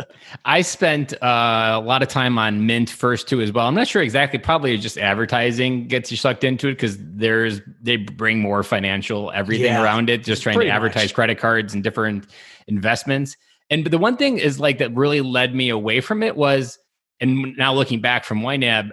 [0.44, 3.68] I spent uh, a lot of time on Mint first too as well.
[3.68, 4.40] I'm not sure exactly.
[4.40, 9.66] Probably just advertising gets you sucked into it because there's they bring more financial everything
[9.66, 9.82] Yeah.
[9.84, 10.24] around it.
[10.24, 11.14] Just trying to advertise much.
[11.14, 12.26] credit cards and different
[12.66, 13.36] investments.
[13.70, 16.76] And but the one thing is like that really led me away from it was,
[17.20, 18.90] and now looking back from YNAB,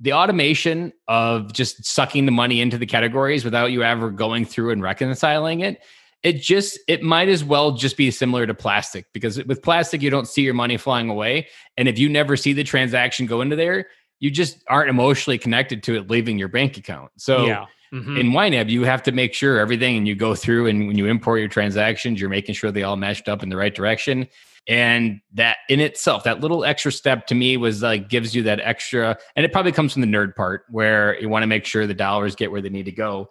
[0.00, 4.70] the automation of just sucking the money into the categories without you ever going through
[4.70, 5.80] and reconciling it
[6.22, 10.10] it just it might as well just be similar to plastic because with plastic you
[10.10, 13.56] don't see your money flying away and if you never see the transaction go into
[13.56, 13.86] there
[14.20, 17.66] you just aren't emotionally connected to it leaving your bank account so yeah.
[17.92, 18.18] Mhm.
[18.18, 21.06] in YNAB, you have to make sure everything and you go through and when you
[21.06, 24.26] import your transactions, you're making sure they all matched up in the right direction.
[24.66, 28.60] And that in itself, that little extra step to me was like gives you that
[28.60, 31.86] extra, and it probably comes from the nerd part where you want to make sure
[31.86, 33.28] the dollars get where they need to go.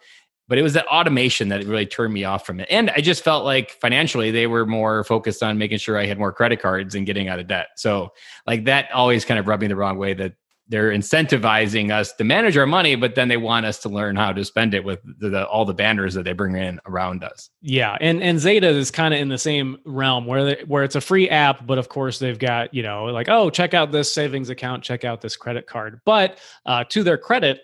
[0.48, 2.67] But it was that automation that really turned me off from it.
[2.69, 6.19] And I just felt like financially they were more focused on making sure I had
[6.19, 7.69] more credit cards and getting out of debt.
[7.78, 8.10] So
[8.46, 10.34] like that always kind of rubbed me the wrong way that
[10.67, 14.32] they're incentivizing us to manage our money, but then they want us to learn how
[14.32, 17.49] to spend it with the, the, all the banners that they bring in around us.
[17.62, 20.95] Yeah, and and Zeta is kind of in the same realm where they, where it's
[20.95, 24.13] a free app, but of course they've got you know like oh check out this
[24.13, 26.00] savings account, check out this credit card.
[26.06, 27.62] But uh, to their credit,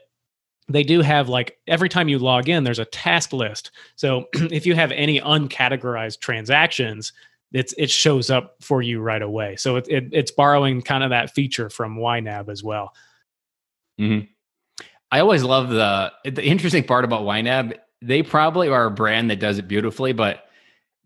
[0.67, 3.71] they do have like every time you log in, there's a task list.
[3.95, 7.13] So if you have any uncategorized transactions,
[7.51, 9.55] it's it shows up for you right away.
[9.55, 12.93] So it, it it's borrowing kind of that feature from YNAB as well.
[13.99, 14.25] Mm-hmm.
[15.11, 17.77] I always love the the interesting part about YNAB.
[18.01, 20.45] They probably are a brand that does it beautifully, but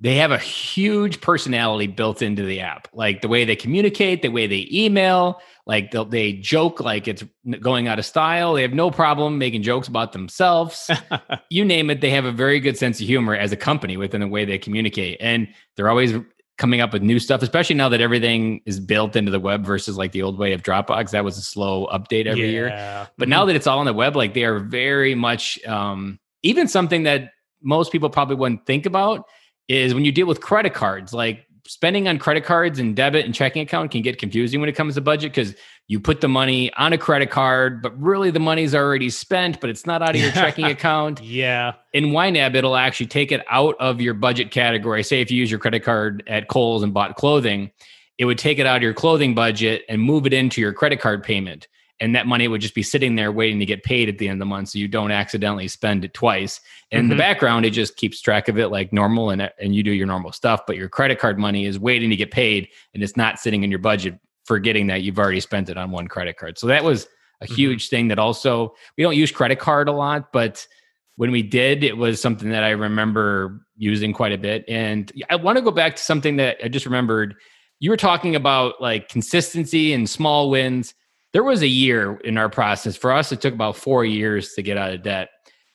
[0.03, 2.89] they have a huge personality built into the app.
[2.93, 7.23] Like the way they communicate, the way they email, like they joke like it's
[7.61, 8.53] going out of style.
[8.53, 10.91] They have no problem making jokes about themselves.
[11.49, 14.19] you name it, they have a very good sense of humor as a company within
[14.19, 15.19] the way they communicate.
[15.21, 16.13] And they're always
[16.57, 19.97] coming up with new stuff, especially now that everything is built into the web versus
[19.97, 21.11] like the old way of Dropbox.
[21.11, 22.51] That was a slow update every yeah.
[22.51, 22.69] year.
[23.17, 23.29] But mm-hmm.
[23.29, 27.03] now that it's all on the web, like they are very much um, even something
[27.03, 27.31] that
[27.61, 29.25] most people probably wouldn't think about
[29.67, 33.33] is when you deal with credit cards, like spending on credit cards and debit and
[33.33, 35.55] checking account can get confusing when it comes to budget because
[35.87, 39.69] you put the money on a credit card, but really the money's already spent, but
[39.69, 41.21] it's not out of your checking account.
[41.21, 41.73] Yeah.
[41.93, 45.03] In YNAB, it'll actually take it out of your budget category.
[45.03, 47.71] Say if you use your credit card at Kohl's and bought clothing,
[48.17, 50.99] it would take it out of your clothing budget and move it into your credit
[50.99, 51.67] card payment
[51.99, 54.35] and that money would just be sitting there waiting to get paid at the end
[54.35, 56.59] of the month so you don't accidentally spend it twice.
[56.91, 57.09] And mm-hmm.
[57.09, 60.07] the background it just keeps track of it like normal and and you do your
[60.07, 63.39] normal stuff but your credit card money is waiting to get paid and it's not
[63.39, 66.57] sitting in your budget forgetting that you've already spent it on one credit card.
[66.57, 67.07] So that was
[67.41, 67.55] a mm-hmm.
[67.55, 70.67] huge thing that also we don't use credit card a lot but
[71.15, 74.65] when we did it was something that i remember using quite a bit.
[74.67, 77.35] And i want to go back to something that i just remembered.
[77.79, 80.93] You were talking about like consistency and small wins
[81.33, 84.61] there was a year in our process for us it took about four years to
[84.61, 85.29] get out of debt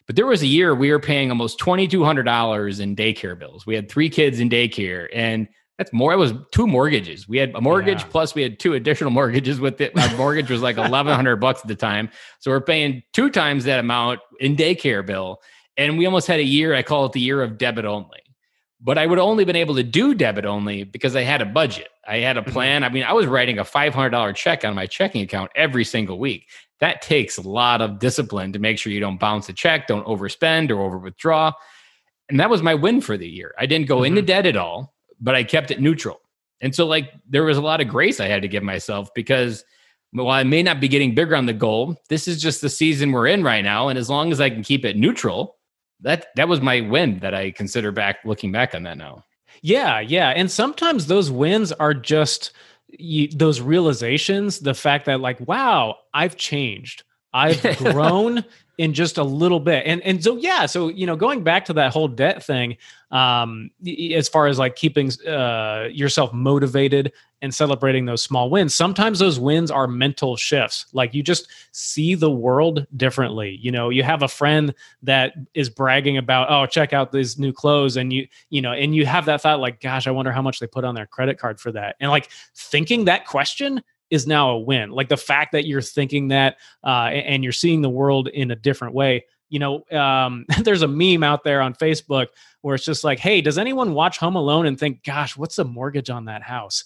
[0.09, 3.67] but there was a year we were paying almost $2200 in daycare bills.
[3.67, 5.47] We had three kids in daycare and
[5.77, 7.29] that's more it was two mortgages.
[7.29, 8.09] We had a mortgage yeah.
[8.09, 9.97] plus we had two additional mortgages with it.
[9.97, 12.09] Our mortgage was like 1100 bucks at the time.
[12.39, 15.43] So we're paying two times that amount in daycare bill
[15.77, 18.21] and we almost had a year i call it the year of debit only
[18.81, 21.89] but I would only been able to do debit only because I had a budget.
[22.07, 22.53] I had a mm-hmm.
[22.53, 22.85] plan.
[22.85, 26.49] I mean, I was writing a $500 check on my checking account every single week.
[26.81, 30.07] That takes a lot of discipline to make sure you don't bounce a check, don't
[30.07, 31.53] overspend or over withdraw.
[32.29, 33.55] And that was my win for the year.
[33.59, 34.07] I didn't go mm-hmm.
[34.07, 36.21] into debt at all, but I kept it neutral.
[36.61, 39.65] And so, like, there was a lot of grace I had to give myself because
[40.13, 43.13] while I may not be getting bigger on the goal, this is just the season
[43.13, 43.89] we're in right now.
[43.89, 45.58] And as long as I can keep it neutral,
[46.01, 49.25] that that was my win that I consider back looking back on that now.
[49.63, 52.53] Yeah, yeah, and sometimes those wins are just
[52.89, 54.61] you, those realizations.
[54.61, 57.05] The fact that like, wow, I've changed.
[57.33, 58.45] I've grown
[58.79, 59.83] in just a little bit.
[59.87, 62.77] And and so yeah, so you know, going back to that whole debt thing,
[63.11, 63.71] um,
[64.15, 67.13] as far as like keeping uh, yourself motivated
[67.43, 70.87] and celebrating those small wins, sometimes those wins are mental shifts.
[70.93, 73.59] Like you just see the world differently.
[73.61, 74.73] You know, you have a friend
[75.03, 78.95] that is bragging about, oh, check out these new clothes, and you you know, and
[78.95, 81.39] you have that thought like, gosh, I wonder how much they put on their credit
[81.39, 84.91] card for that, and like thinking that question is now a win.
[84.91, 88.57] Like the fact that you're thinking that uh, and you're seeing the world in a
[88.57, 89.27] different way.
[89.51, 92.29] You know, um, there's a meme out there on Facebook
[92.61, 95.65] where it's just like, "Hey, does anyone watch Home Alone and think, gosh, what's the
[95.65, 96.85] mortgage on that house?"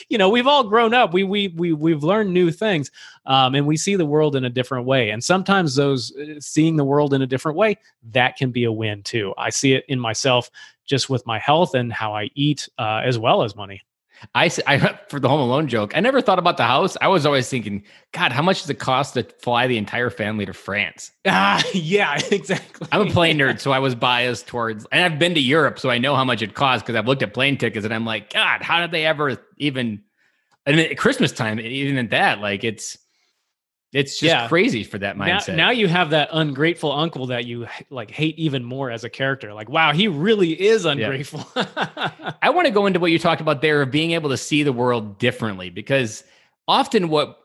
[0.08, 1.12] you know, we've all grown up.
[1.12, 2.90] We we we we've learned new things,
[3.26, 5.10] um, and we see the world in a different way.
[5.10, 7.78] And sometimes those uh, seeing the world in a different way
[8.10, 9.34] that can be a win too.
[9.38, 10.50] I see it in myself
[10.84, 13.82] just with my health and how I eat, uh, as well as money.
[14.34, 16.96] I, I for the Home Alone joke, I never thought about the house.
[17.00, 20.46] I was always thinking, God, how much does it cost to fly the entire family
[20.46, 21.10] to France?
[21.34, 22.86] Ah, yeah, exactly.
[22.92, 25.88] I'm a plane nerd, so I was biased towards, and I've been to Europe, so
[25.88, 28.32] I know how much it costs because I've looked at plane tickets, and I'm like,
[28.32, 30.02] God, how did they ever even?
[30.66, 32.98] And at Christmas time, even at that, like it's
[33.92, 34.48] it's just yeah.
[34.48, 35.48] crazy for that mindset.
[35.48, 39.10] Now, now, you have that ungrateful uncle that you like hate even more as a
[39.10, 39.52] character.
[39.52, 41.46] Like, wow, he really is ungrateful.
[41.54, 42.32] Yeah.
[42.42, 44.62] I want to go into what you talked about there of being able to see
[44.62, 46.24] the world differently because
[46.66, 47.38] often what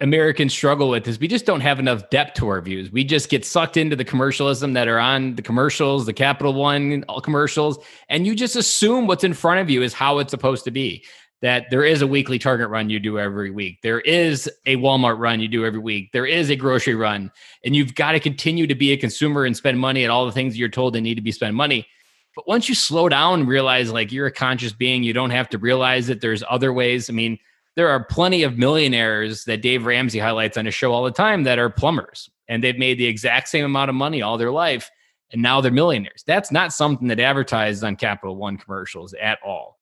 [0.00, 2.92] Americans struggle with is we just don't have enough depth to our views.
[2.92, 7.04] We just get sucked into the commercialism that are on the commercials, the Capital One
[7.22, 7.78] commercials,
[8.10, 11.02] and you just assume what's in front of you is how it's supposed to be
[11.42, 13.78] that there is a weekly Target run you do every week.
[13.82, 16.10] There is a Walmart run you do every week.
[16.12, 17.30] There is a grocery run.
[17.64, 20.32] And you've got to continue to be a consumer and spend money at all the
[20.32, 21.86] things you're told they need to be spent money.
[22.34, 25.48] But once you slow down and realize like you're a conscious being, you don't have
[25.50, 27.08] to realize that there's other ways.
[27.10, 27.38] I mean,
[27.76, 31.44] there are plenty of millionaires that Dave Ramsey highlights on his show all the time
[31.44, 34.90] that are plumbers and they've made the exact same amount of money all their life
[35.32, 36.22] and now they're millionaires.
[36.26, 39.75] That's not something that advertised on Capital One commercials at all.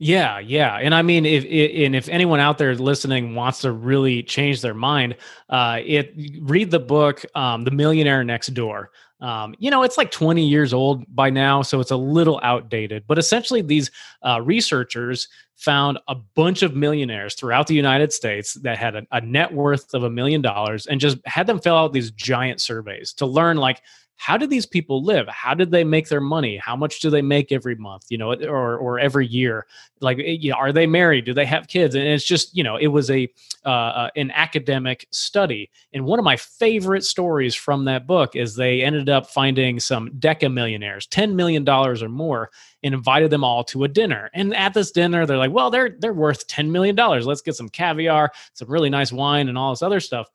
[0.00, 4.22] Yeah, yeah, and I mean, if and if anyone out there listening wants to really
[4.22, 5.16] change their mind,
[5.48, 10.12] uh, it read the book um, "The Millionaire Next Door." Um, you know, it's like
[10.12, 13.04] 20 years old by now, so it's a little outdated.
[13.08, 13.90] But essentially, these
[14.24, 15.26] uh, researchers
[15.56, 19.92] found a bunch of millionaires throughout the United States that had a, a net worth
[19.94, 23.56] of a million dollars and just had them fill out these giant surveys to learn,
[23.56, 23.82] like,
[24.18, 25.28] how did these people live?
[25.28, 26.56] How did they make their money?
[26.56, 29.66] How much do they make every month you know or or every year?
[30.00, 31.24] Like eh, you know, are they married?
[31.24, 31.94] Do they have kids?
[31.94, 33.28] And it's just you know it was a
[33.64, 35.70] uh, uh, an academic study.
[35.92, 40.10] And one of my favorite stories from that book is they ended up finding some
[40.18, 42.50] deca millionaires 10 million dollars or more
[42.82, 44.30] and invited them all to a dinner.
[44.34, 47.24] And at this dinner they're like well they're they're worth 10 million dollars.
[47.24, 50.28] Let's get some caviar some really nice wine and all this other stuff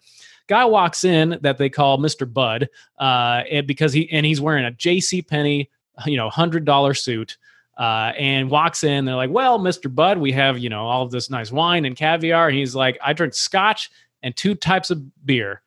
[0.47, 2.31] Guy walks in that they call Mr.
[2.31, 2.69] Bud,
[2.99, 5.21] uh, and because he and he's wearing a J.C.
[5.21, 5.69] Penney,
[6.05, 7.37] you know, hundred dollar suit.
[7.75, 9.03] Uh, and walks in.
[9.03, 9.93] They're like, "Well, Mr.
[9.93, 12.99] Bud, we have you know all of this nice wine and caviar." And he's like,
[13.03, 13.89] "I drink Scotch
[14.21, 15.63] and two types of beer,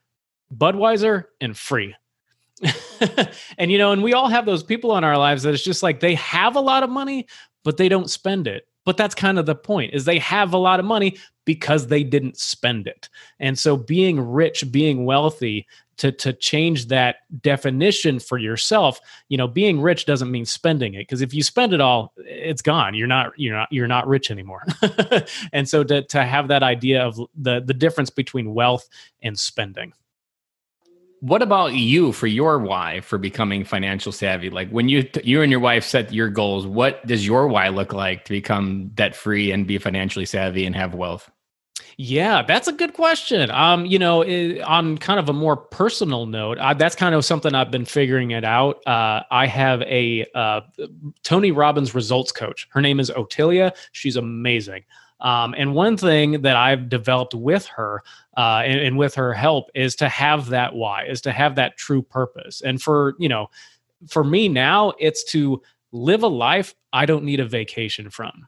[0.56, 1.96] Budweiser and free."
[3.58, 5.82] and you know, and we all have those people in our lives that it's just
[5.82, 7.26] like they have a lot of money,
[7.64, 10.56] but they don't spend it but that's kind of the point is they have a
[10.56, 13.08] lot of money because they didn't spend it
[13.40, 15.66] and so being rich being wealthy
[15.96, 21.00] to to change that definition for yourself you know being rich doesn't mean spending it
[21.00, 24.30] because if you spend it all it's gone you're not you're not you're not rich
[24.30, 24.62] anymore
[25.52, 28.88] and so to to have that idea of the the difference between wealth
[29.22, 29.92] and spending
[31.20, 34.50] what about you for your why for becoming financial savvy?
[34.50, 37.92] Like when you you and your wife set your goals, what does your why look
[37.92, 41.30] like to become debt free and be financially savvy and have wealth?
[41.98, 43.50] Yeah, that's a good question.
[43.50, 47.24] Um, you know, it, on kind of a more personal note, I, that's kind of
[47.24, 48.86] something I've been figuring it out.
[48.86, 50.60] Uh, I have a uh,
[51.22, 52.68] Tony Robbins results coach.
[52.70, 53.74] Her name is Otilia.
[53.92, 54.84] She's amazing.
[55.20, 58.02] Um, and one thing that I've developed with her
[58.36, 61.78] uh, and, and with her help is to have that why, is to have that
[61.78, 62.60] true purpose.
[62.60, 63.48] And for, you know,
[64.06, 68.46] for me now, it's to live a life I don't need a vacation from.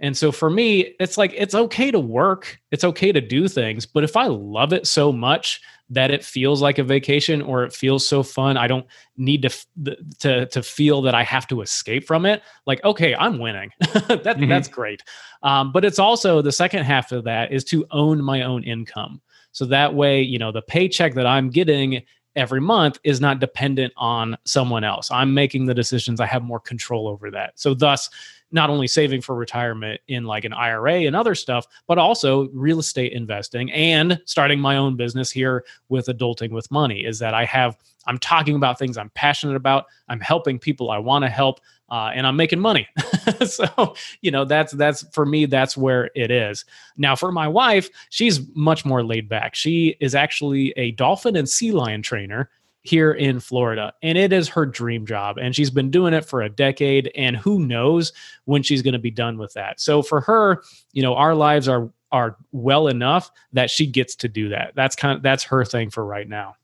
[0.00, 3.84] And so for me, it's like it's okay to work, it's okay to do things,
[3.84, 7.72] but if I love it so much that it feels like a vacation or it
[7.72, 8.86] feels so fun, I don't
[9.18, 12.42] need to to to feel that I have to escape from it.
[12.66, 13.72] Like, okay, I'm winning.
[13.80, 14.48] that, mm-hmm.
[14.48, 15.02] That's great.
[15.42, 19.20] Um, but it's also the second half of that is to own my own income.
[19.52, 22.02] So that way, you know, the paycheck that I'm getting
[22.36, 25.10] every month is not dependent on someone else.
[25.10, 26.20] I'm making the decisions.
[26.20, 27.58] I have more control over that.
[27.58, 28.10] So thus
[28.52, 32.80] not only saving for retirement in like an IRA and other stuff, but also real
[32.80, 37.44] estate investing and starting my own business here with adulting with money is that I
[37.44, 37.76] have
[38.06, 39.84] I'm talking about things I'm passionate about.
[40.08, 41.60] I'm helping people I want to help,
[41.90, 42.88] uh, and I'm making money.
[43.46, 46.64] so you know that's that's for me that's where it is.
[46.96, 49.54] Now for my wife, she's much more laid back.
[49.54, 52.50] She is actually a dolphin and sea lion trainer
[52.82, 53.92] here in Florida.
[54.02, 55.38] And it is her dream job.
[55.38, 57.10] And she's been doing it for a decade.
[57.14, 58.12] And who knows
[58.44, 59.80] when she's going to be done with that.
[59.80, 60.62] So for her,
[60.92, 64.72] you know, our lives are are well enough that she gets to do that.
[64.74, 66.56] That's kind of that's her thing for right now.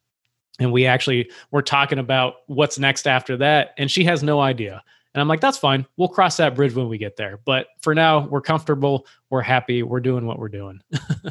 [0.59, 3.75] And we actually we're talking about what's next after that.
[3.79, 4.83] And she has no idea.
[5.17, 5.87] And I'm like, that's fine.
[5.97, 7.41] We'll cross that bridge when we get there.
[7.47, 9.07] But for now, we're comfortable.
[9.31, 9.83] We're happy.
[9.83, 10.83] We're doing what we're doing.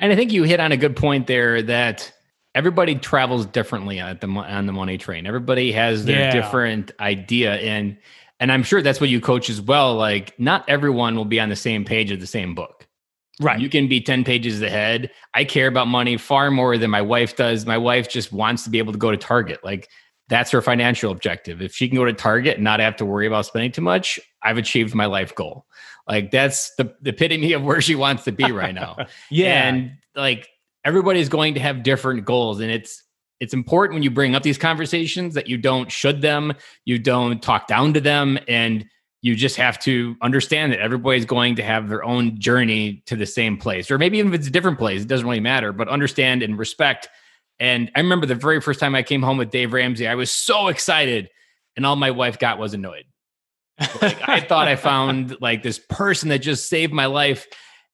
[0.00, 2.12] and I think you hit on a good point there that
[2.56, 5.28] everybody travels differently at the on the money train.
[5.28, 6.32] Everybody has their yeah.
[6.32, 7.96] different idea and
[8.40, 9.94] and I'm sure that's what you coach as well.
[9.94, 12.88] Like not everyone will be on the same page of the same book.
[13.40, 13.60] Right.
[13.60, 15.12] You can be 10 pages ahead.
[15.34, 17.64] I care about money far more than my wife does.
[17.64, 19.62] My wife just wants to be able to go to Target.
[19.62, 19.88] Like
[20.28, 21.60] that's her financial objective.
[21.60, 24.18] If she can go to Target and not have to worry about spending too much,
[24.42, 25.66] I've achieved my life goal.
[26.08, 28.96] Like that's the, the epitome of where she wants to be right now.
[29.30, 29.68] yeah.
[29.68, 30.48] And like
[30.84, 33.02] everybody's going to have different goals and it's
[33.40, 36.54] it's important when you bring up these conversations that you don't should them,
[36.84, 38.86] you don't talk down to them and
[39.24, 43.26] you just have to understand that everybody's going to have their own journey to the
[43.26, 45.88] same place or maybe even if it's a different place it doesn't really matter but
[45.88, 47.08] understand and respect
[47.60, 50.30] and i remember the very first time i came home with dave ramsey i was
[50.30, 51.28] so excited
[51.76, 53.04] and all my wife got was annoyed
[54.00, 57.46] like i thought i found like this person that just saved my life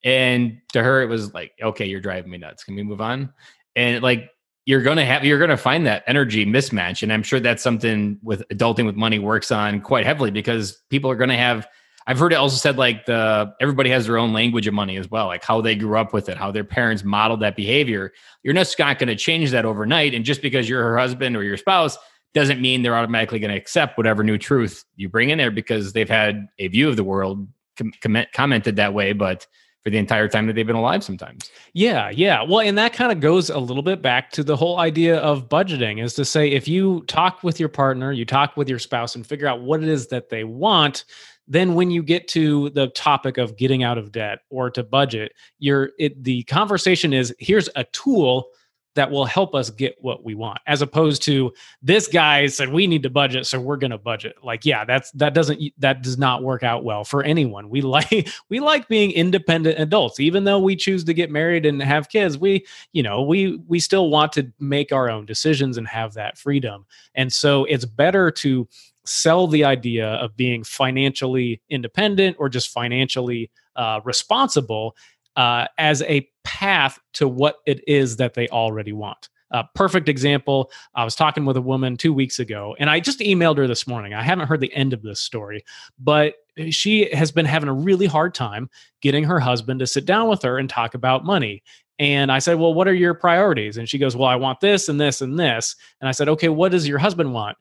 [0.05, 2.65] and to her, it was like, okay, you're driving me nuts.
[2.65, 3.33] Can we move on?
[3.77, 4.31] And like,
[4.67, 8.47] you're gonna have you're gonna find that energy mismatch, and I'm sure that's something with
[8.51, 11.67] adulting with money works on quite heavily because people are gonna have.
[12.07, 15.11] I've heard it also said like the everybody has their own language of money as
[15.11, 18.13] well, like how they grew up with it, how their parents modeled that behavior.
[18.43, 21.43] You're just not going to change that overnight, and just because you're her husband or
[21.43, 21.99] your spouse
[22.33, 25.93] doesn't mean they're automatically going to accept whatever new truth you bring in there because
[25.93, 29.47] they've had a view of the world com- commented that way, but
[29.83, 31.51] for the entire time that they've been alive sometimes.
[31.73, 32.43] Yeah, yeah.
[32.43, 35.49] Well, and that kind of goes a little bit back to the whole idea of
[35.49, 39.15] budgeting is to say if you talk with your partner, you talk with your spouse
[39.15, 41.05] and figure out what it is that they want,
[41.51, 45.33] then when you get to the topic of getting out of debt or to budget,
[45.59, 48.47] you're it the conversation is here's a tool
[48.95, 52.87] that will help us get what we want as opposed to this guy said we
[52.87, 54.37] need to budget so we're going to budget.
[54.43, 57.69] Like yeah that's that doesn't that does not work out well for anyone.
[57.69, 60.21] We like we like being independent adults.
[60.21, 63.81] Even though we choose to get married and have kids we you know we we
[63.81, 66.87] still want to make our own decisions and have that freedom.
[67.15, 68.69] And so it's better to
[69.05, 74.95] sell the idea of being financially independent or just financially uh, responsible
[75.37, 79.29] uh, as a path to what it is that they already want.
[79.53, 80.71] A perfect example.
[80.95, 83.87] I was talking with a woman two weeks ago, and I just emailed her this
[83.87, 84.15] morning.
[84.15, 85.65] I haven't heard the end of this story,
[85.99, 86.35] but
[86.71, 88.71] she has been having a really hard time
[89.01, 91.65] getting her husband to sit down with her and talk about money.
[91.99, 93.77] And I said, Well, what are your priorities?
[93.77, 95.75] And she goes, Well, I want this and this and this.
[96.01, 97.59] And I said, Okay, what does your husband want?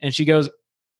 [0.00, 0.50] And she goes,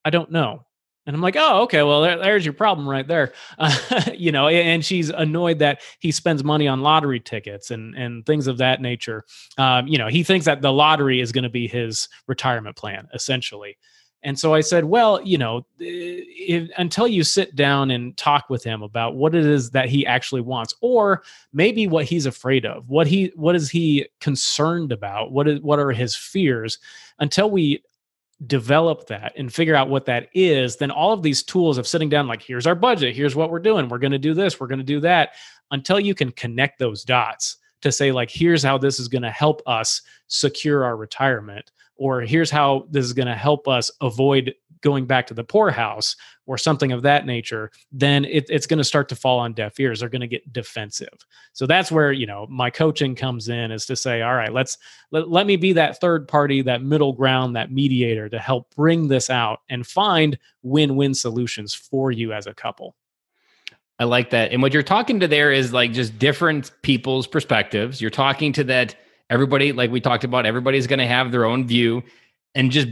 [0.04, 0.64] I don't know.
[1.08, 3.32] And I'm like, oh, okay, well, there, there's your problem right there.
[3.56, 3.74] Uh,
[4.14, 8.46] you know, and she's annoyed that he spends money on lottery tickets and and things
[8.46, 9.24] of that nature.
[9.56, 13.08] Um, you know, he thinks that the lottery is going to be his retirement plan,
[13.14, 13.78] essentially.
[14.22, 18.62] And so I said, well, you know, if, until you sit down and talk with
[18.62, 21.22] him about what it is that he actually wants, or
[21.54, 25.78] maybe what he's afraid of, what he what is he concerned about, what is what
[25.78, 26.78] are his fears,
[27.18, 27.82] until we
[28.46, 32.08] develop that and figure out what that is, then all of these tools of sitting
[32.08, 34.68] down, like, here's our budget, here's what we're doing, we're going to do this, we're
[34.68, 35.30] going to do that,
[35.70, 39.30] until you can connect those dots to say, like, here's how this is going to
[39.30, 44.54] help us secure our retirement, or here's how this is going to help us avoid
[44.80, 46.16] going back to the poorhouse
[46.46, 49.78] or something of that nature, then it, it's going to start to fall on deaf
[49.78, 50.00] ears.
[50.00, 51.26] They're going to get defensive.
[51.52, 54.78] So that's where you know my coaching comes in is to say, all right, let's
[55.10, 59.08] let, let me be that third party, that middle ground, that mediator to help bring
[59.08, 62.94] this out and find win-win solutions for you as a couple.
[63.98, 64.52] I like that.
[64.52, 68.00] And what you're talking to there is like just different people's perspectives.
[68.00, 68.94] You're talking to that
[69.28, 72.02] everybody, like we talked about, everybody's going to have their own view
[72.54, 72.88] and just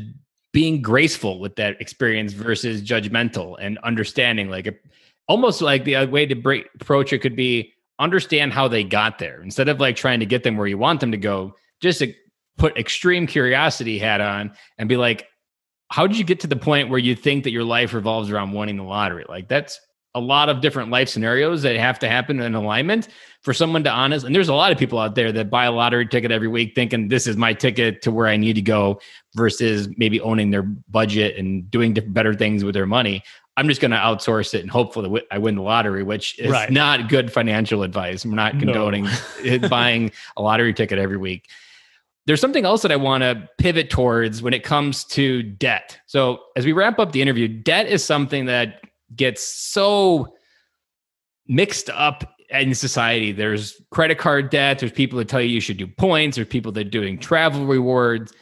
[0.57, 4.83] being graceful with that experience versus judgmental and understanding like
[5.29, 9.19] almost like the uh, way to break, approach it could be understand how they got
[9.19, 9.43] there.
[9.43, 12.11] Instead of like trying to get them where you want them to go just to
[12.57, 15.29] put extreme curiosity hat on and be like
[15.91, 18.55] how did you get to the point where you think that your life revolves around
[18.55, 19.27] winning the lottery?
[19.29, 19.79] Like that's
[20.17, 23.09] a lot of different life scenarios that have to happen in alignment
[23.43, 24.25] for someone to honest.
[24.25, 26.75] And there's a lot of people out there that buy a lottery ticket every week
[26.75, 28.99] thinking this is my ticket to where I need to go
[29.35, 33.23] versus maybe owning their budget and doing different, better things with their money.
[33.59, 36.71] I'm just going to outsource it and hopefully I win the lottery, which is right.
[36.71, 38.25] not good financial advice.
[38.25, 39.07] I'm not condoning
[39.45, 39.69] no.
[39.69, 41.47] buying a lottery ticket every week.
[42.25, 46.01] There's something else that I want to pivot towards when it comes to debt.
[46.07, 48.81] So, as we wrap up the interview, debt is something that
[49.15, 50.35] gets so
[51.47, 53.33] mixed up in society.
[53.33, 54.79] There's credit card debt.
[54.79, 56.37] There's people that tell you you should do points.
[56.37, 58.33] There's people that are doing travel rewards.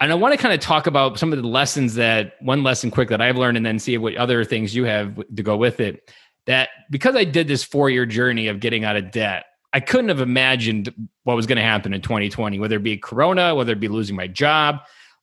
[0.00, 2.90] And I want to kind of talk about some of the lessons that one lesson
[2.90, 5.80] quick that I've learned, and then see what other things you have to go with
[5.80, 6.12] it.
[6.46, 10.08] That because I did this four year journey of getting out of debt, I couldn't
[10.08, 10.94] have imagined
[11.24, 14.16] what was going to happen in 2020, whether it be Corona, whether it be losing
[14.16, 14.80] my job,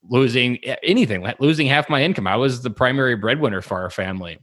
[0.09, 2.27] losing anything, losing half my income.
[2.27, 4.39] I was the primary breadwinner for our family.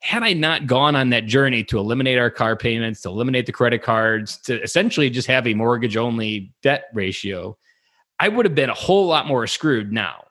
[0.00, 3.52] Had I not gone on that journey to eliminate our car payments, to eliminate the
[3.52, 7.56] credit cards, to essentially just have a mortgage only debt ratio,
[8.20, 10.24] I would have been a whole lot more screwed now.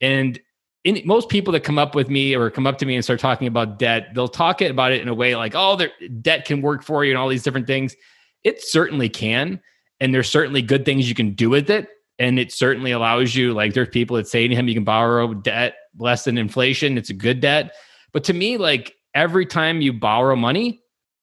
[0.00, 0.40] And
[0.84, 3.20] in, most people that come up with me or come up to me and start
[3.20, 5.78] talking about debt, they'll talk about it in a way like, oh,
[6.20, 7.94] debt can work for you and all these different things.
[8.42, 9.60] It certainly can.
[10.00, 11.88] And there's certainly good things you can do with it
[12.18, 15.34] and it certainly allows you like there's people that say to him you can borrow
[15.34, 17.72] debt less than inflation it's a good debt.
[18.12, 20.80] But to me like every time you borrow money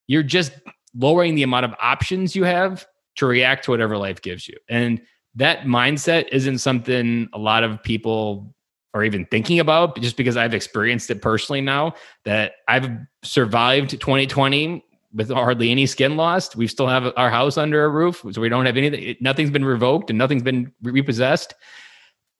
[0.07, 0.51] you're just
[0.95, 2.85] lowering the amount of options you have
[3.17, 4.57] to react to whatever life gives you.
[4.69, 5.01] And
[5.35, 8.55] that mindset isn't something a lot of people
[8.93, 12.89] are even thinking about just because I've experienced it personally now that I've
[13.23, 14.83] survived 2020
[15.15, 16.55] with hardly any skin lost.
[16.55, 19.15] We still have our house under a roof, so we don't have anything.
[19.21, 21.53] Nothing's been revoked and nothing's been repossessed.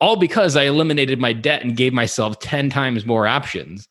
[0.02, 3.88] All because I eliminated my debt and gave myself 10 times more options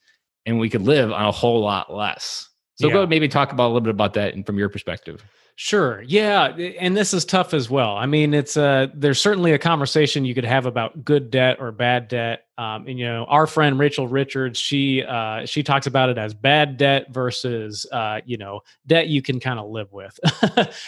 [0.46, 2.48] and we could live on a whole lot less.
[2.76, 2.92] So yeah.
[2.92, 5.24] go maybe talk about a little bit about that and from your perspective.
[5.56, 6.02] Sure.
[6.02, 7.96] Yeah, and this is tough as well.
[7.96, 11.70] I mean, it's uh there's certainly a conversation you could have about good debt or
[11.70, 16.08] bad debt Um, and you know, our friend Rachel Richards, she uh, she talks about
[16.08, 20.18] it as bad debt versus uh, you know debt you can kind of live with,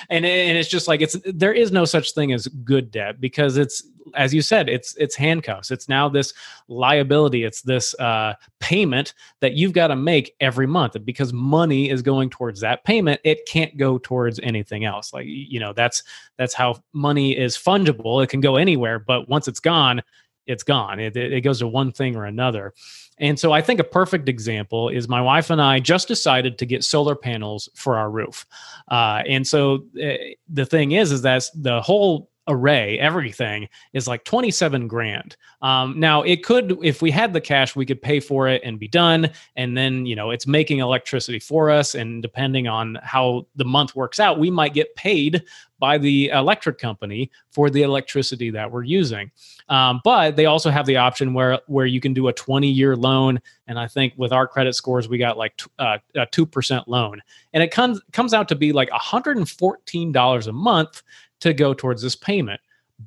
[0.09, 3.57] and and it's just like it's there is no such thing as good debt because
[3.57, 3.83] it's
[4.15, 5.71] as you said, it's it's handcuffs.
[5.71, 6.33] It's now this
[6.69, 7.45] liability.
[7.45, 12.03] It's this uh, payment that you've got to make every month, and because money is
[12.03, 15.13] going towards that payment, it can't go towards anything else.
[15.13, 16.03] Like you know, that's
[16.37, 18.23] that's how money is fungible.
[18.23, 20.03] It can go anywhere, but once it's gone,
[20.47, 21.01] it's gone.
[21.01, 22.75] It, it goes to one thing or another.
[23.19, 26.67] And so I think a perfect example is my wife and I just decided to
[26.67, 28.47] get solar panels for our roof.
[28.89, 30.17] Uh, and so uh,
[30.49, 35.37] the thing is, is that the whole array, everything is like 27 grand.
[35.63, 38.79] Um, now it could, if we had the cash, we could pay for it and
[38.79, 39.31] be done.
[39.57, 41.95] And then, you know, it's making electricity for us.
[41.95, 45.43] And depending on how the month works out, we might get paid
[45.79, 49.31] by the electric company for the electricity that we're using.
[49.69, 52.97] Um, but they also have the option where where you can do a 20 year
[52.97, 56.89] loan, and I think with our credit scores, we got like uh, a two percent
[56.89, 57.21] loan,
[57.53, 61.03] and it comes comes out to be like 114 dollars a month
[61.41, 62.61] to go towards this payment.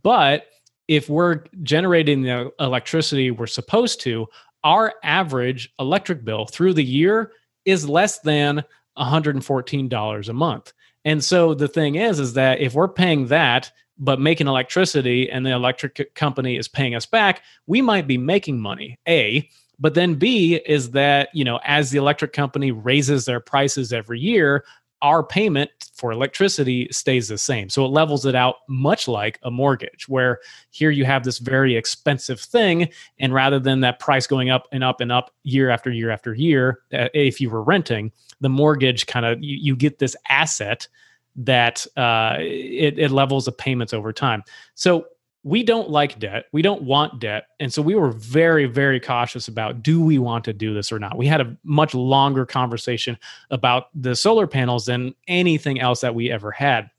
[0.04, 0.48] But
[0.88, 4.28] if we're generating the electricity we're supposed to,
[4.64, 7.32] our average electric bill through the year
[7.66, 8.64] is less than
[8.98, 10.74] $114 a month.
[11.06, 15.46] And so the thing is is that if we're paying that but making electricity and
[15.46, 18.98] the electric company is paying us back, we might be making money.
[19.08, 23.92] A, but then B is that, you know, as the electric company raises their prices
[23.92, 24.64] every year,
[25.02, 27.70] our payment for electricity stays the same.
[27.70, 30.40] So it levels it out much like a mortgage, where
[30.72, 32.90] here you have this very expensive thing.
[33.18, 36.34] And rather than that price going up and up and up year after year after
[36.34, 38.12] year, uh, if you were renting,
[38.42, 40.88] the mortgage kind of, you, you, get this asset
[41.36, 44.44] that uh, it, it levels the payments over time.
[44.76, 45.06] So
[45.44, 46.46] we don't like debt.
[46.52, 47.46] We don't want debt.
[47.60, 51.00] And so we were very, very cautious about do we want to do this or
[51.00, 51.18] not?
[51.18, 53.18] We had a much longer conversation
[53.50, 56.90] about the solar panels than anything else that we ever had.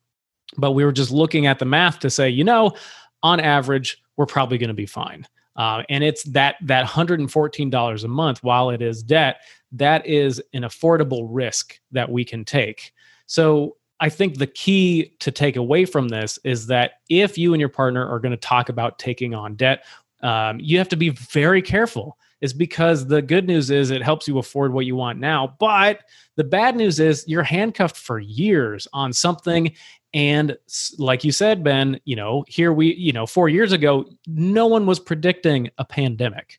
[0.56, 2.72] But we were just looking at the math to say, you know,
[3.22, 5.26] on average, we're probably going to be fine.
[5.60, 9.42] Uh, and it's that that $114 a month while it is debt
[9.72, 12.92] that is an affordable risk that we can take
[13.26, 17.60] so I think the key to take away from this is that if you and
[17.60, 19.84] your partner are going to talk about taking on debt,
[20.22, 22.16] um, you have to be very careful.
[22.40, 26.00] Is because the good news is it helps you afford what you want now, but
[26.36, 29.74] the bad news is you're handcuffed for years on something.
[30.12, 30.56] And
[30.98, 34.86] like you said, Ben, you know, here we, you know, four years ago, no one
[34.86, 36.58] was predicting a pandemic.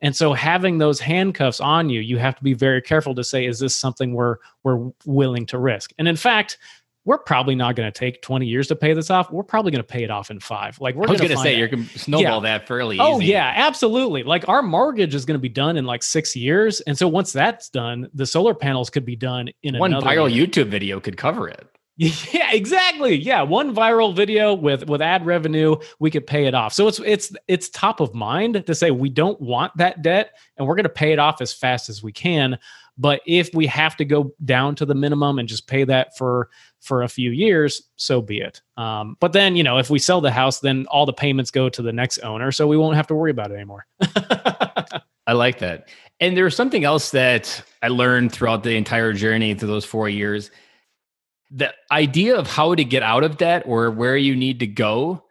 [0.00, 3.46] And so having those handcuffs on you, you have to be very careful to say,
[3.46, 5.92] is this something we're we're willing to risk?
[5.98, 6.58] And in fact,
[7.04, 9.32] we're probably not going to take 20 years to pay this off.
[9.32, 10.78] We're probably going to pay it off in five.
[10.78, 12.58] Like we're going to say you're going to snowball yeah.
[12.58, 14.24] that fairly oh, yeah, absolutely.
[14.24, 16.80] Like our mortgage is going to be done in like six years.
[16.82, 20.46] And so once that's done, the solar panels could be done in one viral year.
[20.46, 21.66] YouTube video could cover it.
[22.32, 23.16] Yeah, exactly.
[23.16, 26.72] Yeah, one viral video with with ad revenue, we could pay it off.
[26.72, 30.66] So it's it's it's top of mind to say we don't want that debt and
[30.66, 32.56] we're going to pay it off as fast as we can.
[32.98, 36.50] But if we have to go down to the minimum and just pay that for
[36.80, 38.62] for a few years, so be it.
[38.76, 41.68] Um, but then, you know, if we sell the house, then all the payments go
[41.68, 43.86] to the next owner, so we won't have to worry about it anymore.
[45.26, 45.88] I like that.
[46.20, 50.50] And there's something else that I learned throughout the entire journey through those four years.
[51.50, 55.24] The idea of how to get out of debt or where you need to go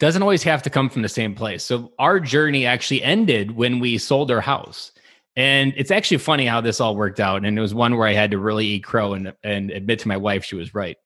[0.00, 1.64] doesn't always have to come from the same place.
[1.64, 4.92] So our journey actually ended when we sold our house.
[5.36, 7.44] And it's actually funny how this all worked out.
[7.44, 10.08] And it was one where I had to really eat crow and, and admit to
[10.08, 10.96] my wife she was right.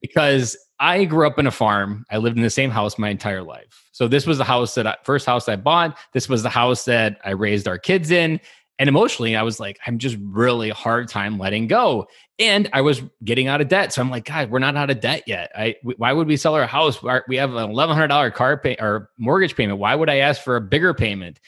[0.00, 2.04] Because I grew up in a farm.
[2.10, 3.88] I lived in the same house my entire life.
[3.92, 5.96] So this was the house that I, first house I bought.
[6.12, 8.40] This was the house that I raised our kids in.
[8.78, 12.06] And emotionally, I was like, I'm just really hard time letting go.
[12.38, 13.92] And I was getting out of debt.
[13.92, 15.52] So I'm like, God, we're not out of debt yet.
[15.56, 17.00] I why would we sell our house?
[17.28, 19.78] We have an eleven hundred dollar car pay or mortgage payment.
[19.78, 21.38] Why would I ask for a bigger payment?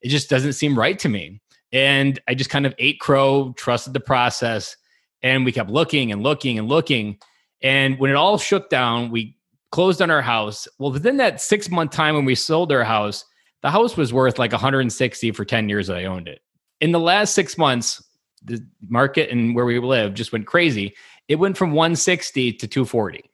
[0.00, 1.40] It just doesn't seem right to me.
[1.72, 4.76] And I just kind of ate crow, trusted the process,
[5.22, 7.18] and we kept looking and looking and looking.
[7.62, 9.36] And when it all shook down, we
[9.70, 10.66] closed on our house.
[10.78, 13.24] Well, within that six month time when we sold our house,
[13.62, 16.40] the house was worth like 160 for 10 years that I owned it.
[16.80, 18.02] In the last six months,
[18.42, 20.94] the market and where we live just went crazy.
[21.28, 23.30] It went from 160 to 240.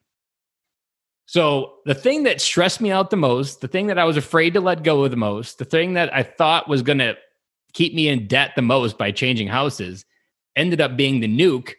[1.27, 4.55] So the thing that stressed me out the most, the thing that I was afraid
[4.55, 7.17] to let go of the most, the thing that I thought was going to
[7.73, 10.05] keep me in debt the most by changing houses
[10.55, 11.73] ended up being the nuke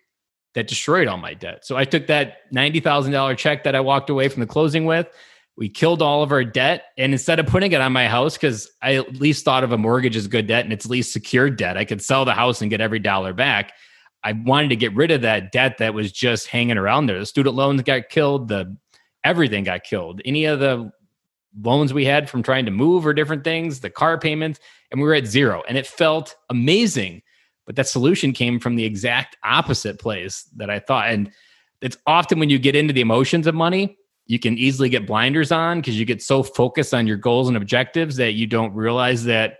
[0.54, 1.66] that destroyed all my debt.
[1.66, 5.08] So I took that $90,000 check that I walked away from the closing with,
[5.58, 6.86] We killed all of our debt.
[6.98, 9.78] And instead of putting it on my house, because I at least thought of a
[9.78, 12.70] mortgage as good debt and it's least secured debt, I could sell the house and
[12.70, 13.74] get every dollar back.
[14.24, 17.18] I wanted to get rid of that debt that was just hanging around there.
[17.18, 18.78] The student loans got killed, the
[19.24, 20.22] everything got killed.
[20.26, 20.92] Any of the
[21.60, 24.60] loans we had from trying to move or different things, the car payments,
[24.92, 25.64] and we were at zero.
[25.68, 27.24] And it felt amazing.
[27.66, 31.10] But that solution came from the exact opposite place that I thought.
[31.10, 31.32] And
[31.82, 33.98] it's often when you get into the emotions of money,
[34.28, 37.58] you can easily get blinders on because you get so focused on your goals and
[37.58, 39.58] objectives that you don't realize that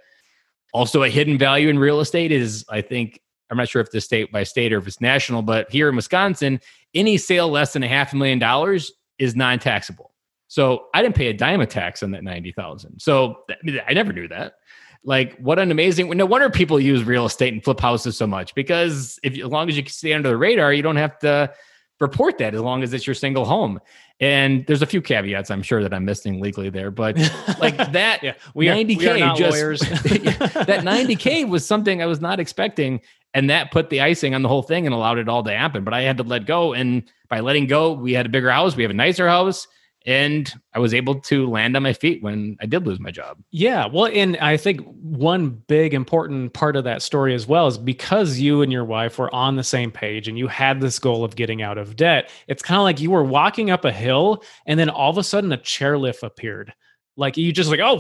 [0.74, 4.06] also a hidden value in real estate is, I think, I'm not sure if it's
[4.06, 6.60] state by state or if it's national, but here in Wisconsin,
[6.94, 10.14] any sale less than a half a million dollars is non-taxable.
[10.50, 13.00] So I didn't pay a dime of tax on that 90,000.
[13.00, 13.44] So
[13.88, 14.56] I never knew that.
[15.04, 18.54] Like what an amazing, no wonder people use real estate and flip houses so much
[18.54, 21.54] because if as long as you can stay under the radar, you don't have to
[22.00, 23.80] report that as long as it's your single home.
[24.20, 27.18] And there's a few caveats I'm sure that I'm missing legally there, but
[27.60, 29.80] like that yeah, we 90k are, we just lawyers.
[29.80, 33.02] that 90k was something I was not expecting
[33.34, 35.84] and that put the icing on the whole thing and allowed it all to happen,
[35.84, 38.76] but I had to let go and by letting go, we had a bigger house,
[38.76, 39.68] we have a nicer house
[40.08, 43.40] and I was able to land on my feet when I did lose my job.
[43.52, 47.78] Yeah, well, and I think one big important part of that story as well is
[47.78, 51.26] because you and your wife were on the same page and you had this goal
[51.26, 52.32] of getting out of debt.
[52.48, 55.24] It's kind of like you were walking up a hill and then all of a
[55.24, 56.74] sudden a chairlift appeared.
[57.18, 58.00] Like you just like, oh,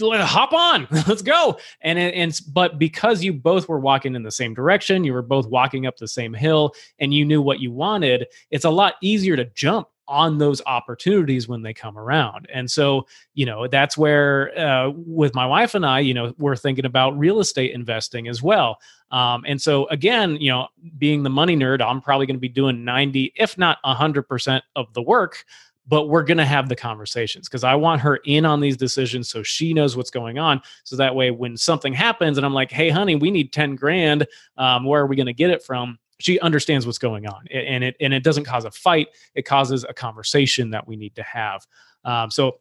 [0.00, 1.58] hop on, let's go.
[1.82, 5.46] And and but because you both were walking in the same direction, you were both
[5.46, 8.26] walking up the same hill, and you knew what you wanted.
[8.50, 12.46] It's a lot easier to jump on those opportunities when they come around.
[12.52, 16.56] And so, you know, that's where uh, with my wife and I, you know, we're
[16.56, 18.78] thinking about real estate investing as well.
[19.10, 22.48] Um, and so, again, you know, being the money nerd, I'm probably going to be
[22.48, 25.44] doing 90, if not 100% of the work.
[25.86, 29.28] But we're going to have the conversations because I want her in on these decisions
[29.28, 30.62] so she knows what's going on.
[30.82, 34.26] So that way, when something happens and I'm like, hey, honey, we need 10 grand,
[34.56, 35.98] um, where are we going to get it from?
[36.24, 39.08] She understands what's going on and it and it doesn't cause a fight.
[39.34, 41.66] It causes a conversation that we need to have.
[42.02, 42.60] Um, so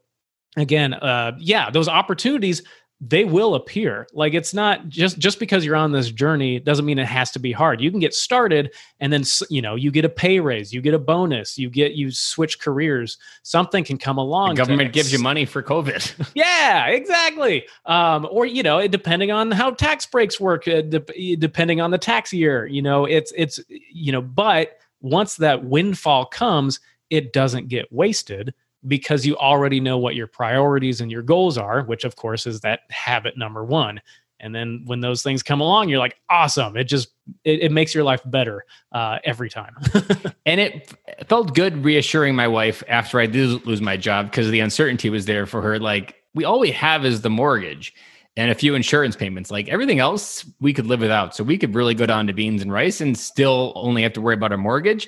[0.57, 2.61] again uh, yeah those opportunities
[3.05, 4.07] they will appear.
[4.13, 7.39] Like it's not just just because you're on this journey doesn't mean it has to
[7.39, 7.81] be hard.
[7.81, 10.93] You can get started and then you know you get a pay raise you get
[10.93, 13.17] a bonus you get you switch careers.
[13.41, 16.13] Something can come along the government gives you money for covid.
[16.35, 17.65] Yeah exactly.
[17.85, 21.97] Um, or you know depending on how tax breaks work uh, de- depending on the
[21.97, 26.79] tax year you know it's it's you know but once that windfall comes
[27.09, 28.53] it doesn't get wasted
[28.87, 32.61] because you already know what your priorities and your goals are, which of course is
[32.61, 34.01] that habit number one.
[34.39, 36.75] And then when those things come along, you're like, awesome.
[36.75, 37.09] It just
[37.45, 39.75] it, it makes your life better uh, every time.
[40.45, 40.93] and it
[41.27, 45.25] felt good reassuring my wife after I did lose my job because the uncertainty was
[45.25, 45.79] there for her.
[45.79, 47.93] Like we all we have is the mortgage
[48.35, 49.49] and a few insurance payments.
[49.49, 51.35] Like everything else, we could live without.
[51.35, 54.21] So we could really go down to beans and rice and still only have to
[54.21, 55.07] worry about our mortgage.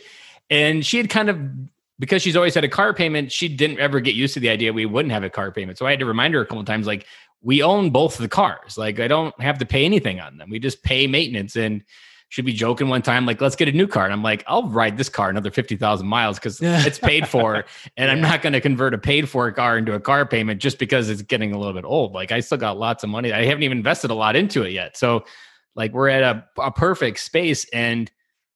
[0.50, 1.40] And she had kind of
[2.00, 4.74] because she's always had a car payment, she didn't ever get used to the idea
[4.74, 5.78] we wouldn't have a car payment.
[5.78, 7.06] So I had to remind her a couple of times, like,
[7.42, 8.78] we own both the cars.
[8.78, 10.50] Like, I don't have to pay anything on them.
[10.50, 11.56] We just pay maintenance.
[11.56, 11.84] And
[12.30, 14.04] she'd be joking one time, like, let's get a new car.
[14.04, 17.66] And I'm like, I'll ride this car another 50,000 miles because it's paid for.
[17.98, 18.12] And.
[18.12, 21.10] I'm not going to convert a paid for car into a car payment just because
[21.10, 22.14] it's getting a little bit old.
[22.14, 23.32] Like, I still got lots of money.
[23.32, 24.98] I haven't even invested a lot into it yet.
[24.98, 25.24] So,
[25.76, 27.68] like, we're at a, a perfect space.
[27.70, 28.12] And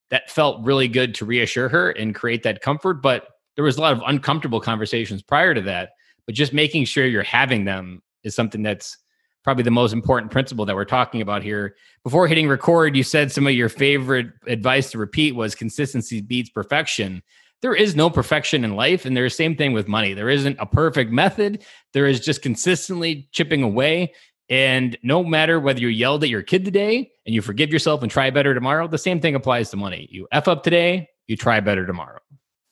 [0.10, 3.01] that felt really good to reassure her and create that comfort.
[3.01, 5.91] But there was a lot of uncomfortable conversations prior to that.
[6.26, 8.97] But just making sure you're having them is something that's
[9.43, 11.76] probably the most important principle that we're talking about here.
[12.03, 16.49] Before hitting record, you said some of your favorite advice to repeat was consistency beats
[16.49, 17.24] perfection.
[17.62, 20.14] There is no perfection in life, and there's the same thing with money.
[20.14, 21.66] There isn't a perfect method.
[21.93, 24.14] There is just consistently chipping away.
[24.50, 28.12] And no matter whether you yelled at your kid today and you forgive yourself and
[28.12, 30.08] try better tomorrow, the same thing applies to money.
[30.10, 32.20] You F up today, you try better tomorrow.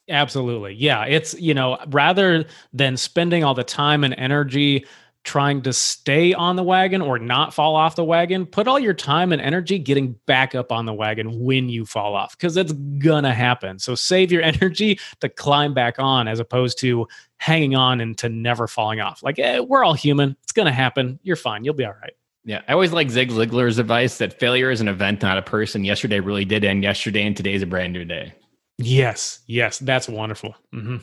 [0.10, 0.74] Absolutely.
[0.74, 1.04] Yeah.
[1.04, 4.86] It's, you know, rather than spending all the time and energy
[5.28, 8.94] trying to stay on the wagon or not fall off the wagon, put all your
[8.94, 12.72] time and energy getting back up on the wagon when you fall off because it's
[12.72, 13.78] gonna happen.
[13.78, 18.30] So save your energy to climb back on as opposed to hanging on and to
[18.30, 19.22] never falling off.
[19.22, 20.36] Like eh, we're all human.
[20.44, 21.20] It's gonna happen.
[21.22, 21.64] You're fine.
[21.64, 22.14] You'll be all right.
[22.46, 25.84] Yeah, I always like Zig Ziglar's advice that failure is an event, not a person.
[25.84, 28.34] Yesterday really did end yesterday, and today's a brand new day.
[28.78, 30.56] Yes, yes, that's wonderful.
[30.74, 30.98] Mm-hmm.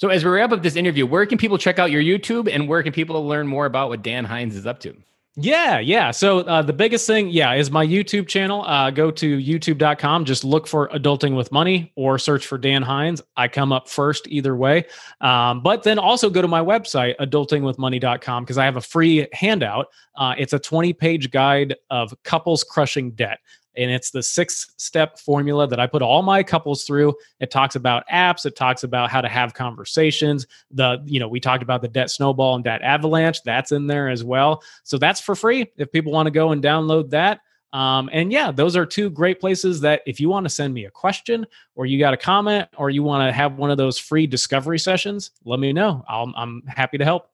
[0.00, 2.66] So, as we wrap up this interview, where can people check out your YouTube and
[2.66, 4.96] where can people learn more about what Dan Hinz is up to?
[5.36, 6.10] Yeah, yeah.
[6.10, 8.64] So uh, the biggest thing, yeah, is my YouTube channel.
[8.64, 13.22] Uh, go to youtube.com, just look for Adulting with Money or search for Dan Hinz.
[13.36, 14.86] I come up first either way.
[15.20, 19.88] Um, but then also go to my website, adultingwithmoney.com, because I have a free handout.
[20.16, 23.38] Uh, it's a 20 page guide of couples crushing debt
[23.80, 27.14] and it's the six step formula that I put all my couples through.
[27.40, 30.46] It talks about apps, it talks about how to have conversations.
[30.70, 34.08] The, you know, we talked about the debt snowball and debt avalanche, that's in there
[34.08, 34.62] as well.
[34.84, 37.40] So that's for free if people want to go and download that.
[37.72, 40.86] Um, and yeah, those are two great places that if you want to send me
[40.86, 43.98] a question or you got a comment or you want to have one of those
[43.98, 46.04] free discovery sessions, let me know.
[46.08, 47.30] I'll, I'm happy to help.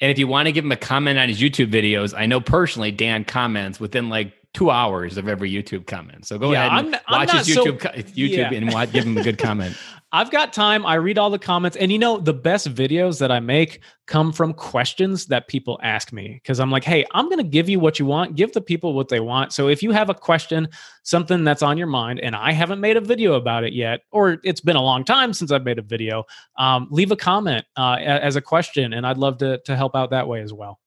[0.00, 2.40] And if you want to give him a comment on his YouTube videos, I know
[2.40, 6.24] personally Dan comments within like two hours of every YouTube comment.
[6.26, 8.52] So go Yeah, ahead and I'm- I'm watch his not so- YouTube co- YouTube Yeah.
[8.52, 9.76] and watch, give him a good comment.
[10.12, 10.86] I've got time.
[10.86, 11.76] I read all the comments.
[11.76, 16.12] And you know, the best videos that I make come from questions that people ask
[16.12, 18.60] me because I'm like, hey, I'm going to give you what you want, give the
[18.60, 19.52] people what they want.
[19.52, 20.68] So if you have a question,
[21.02, 24.38] something that's on your mind, and I haven't made a video about it yet, or
[24.44, 26.22] it's been a long time since I've made a video,
[26.58, 28.92] um, leave a comment uh, as a question.
[28.92, 30.78] And I'd love to, to help out that way as well.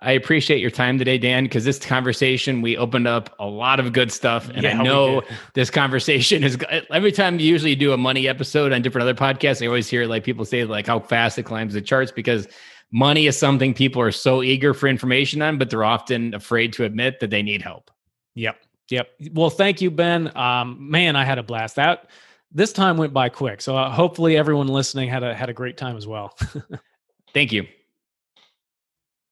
[0.00, 3.92] I appreciate your time today, Dan, because this conversation we opened up a lot of
[3.92, 5.22] good stuff, and Yeah, I know
[5.54, 6.56] this conversation is
[6.90, 9.62] every time you usually do a money episode on different other podcasts.
[9.62, 12.46] I always hear like people say like how fast it climbs the charts because
[12.92, 16.84] money is something people are so eager for information on, but they're often afraid to
[16.84, 17.90] admit that they need help.
[18.34, 18.56] Yep.
[18.90, 19.08] Yep.
[19.32, 20.34] Well, thank you, Ben.
[20.36, 21.76] Um, man, I had a blast.
[21.76, 22.08] That
[22.52, 23.60] this time went by quick.
[23.60, 26.36] So uh, hopefully everyone listening had a had a great time as well.
[27.34, 27.66] Thank you.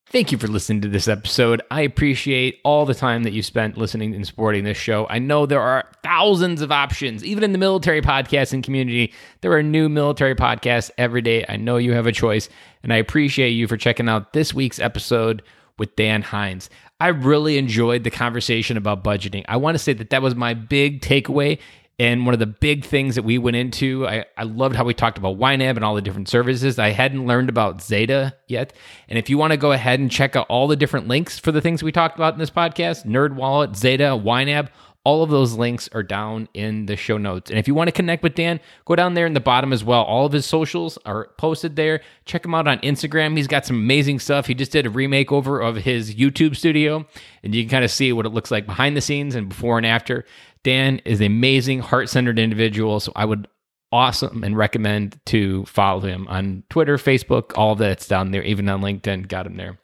[0.08, 1.62] Thank you for listening to this episode.
[1.68, 5.04] I appreciate all the time that you spent listening and supporting this show.
[5.10, 9.12] I know there are thousands of options, even in the military podcasting community.
[9.40, 11.44] There are new military podcasts every day.
[11.48, 12.48] I know you have a choice,
[12.84, 15.42] and I appreciate you for checking out this week's episode
[15.76, 16.70] with Dan Hinz.
[17.00, 19.44] I really enjoyed the conversation about budgeting.
[19.48, 21.58] I want to say that that was my big takeaway
[21.98, 24.92] and one of the big things that we went into, I, I loved how we
[24.92, 26.78] talked about YNAB and all the different services.
[26.78, 28.74] I hadn't learned about Zeta yet.
[29.08, 31.52] And if you want to go ahead and check out all the different links for
[31.52, 34.68] the things we talked about in this podcast, Nerd Wallet, Zeta, YNAB,
[35.06, 37.48] all of those links are down in the show notes.
[37.48, 39.84] And if you want to connect with Dan, go down there in the bottom as
[39.84, 40.02] well.
[40.02, 42.00] All of his socials are posted there.
[42.24, 43.36] Check him out on Instagram.
[43.36, 44.46] He's got some amazing stuff.
[44.46, 47.06] He just did a remake over of his YouTube studio,
[47.44, 49.78] and you can kind of see what it looks like behind the scenes and before
[49.78, 50.24] and after.
[50.66, 52.98] Dan is an amazing, heart centered individual.
[52.98, 53.46] So I would
[53.92, 58.80] awesome and recommend to follow him on Twitter, Facebook, all that's down there, even on
[58.80, 59.28] LinkedIn.
[59.28, 59.78] Got him there.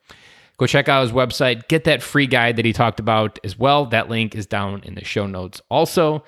[0.58, 1.68] Go check out his website.
[1.68, 3.86] Get that free guide that he talked about as well.
[3.86, 5.60] That link is down in the show notes.
[5.70, 6.24] Also,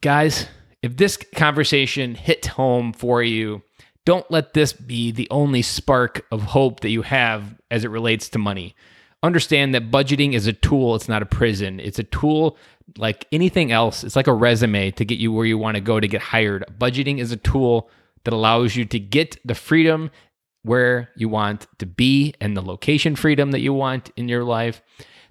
[0.00, 0.46] guys,
[0.80, 3.62] if this conversation hit home for you,
[4.06, 8.28] don't let this be the only spark of hope that you have as it relates
[8.28, 8.76] to money.
[9.24, 11.80] Understand that budgeting is a tool, it's not a prison.
[11.80, 12.56] It's a tool
[12.96, 14.04] like anything else.
[14.04, 16.64] It's like a resume to get you where you want to go to get hired.
[16.78, 17.90] Budgeting is a tool
[18.24, 20.10] that allows you to get the freedom
[20.62, 24.82] where you want to be and the location freedom that you want in your life.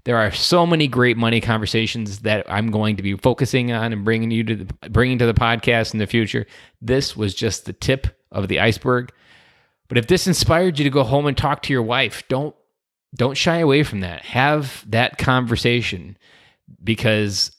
[0.06, 4.06] There are so many great money conversations that I'm going to be focusing on and
[4.06, 6.48] bringing you to the, bringing to the podcast in the future.
[6.82, 9.12] This was just the tip of the iceberg.
[9.88, 12.56] But if this inspired you to go home and talk to your wife, don't
[13.16, 14.24] don't shy away from that.
[14.24, 16.16] Have that conversation
[16.84, 17.56] because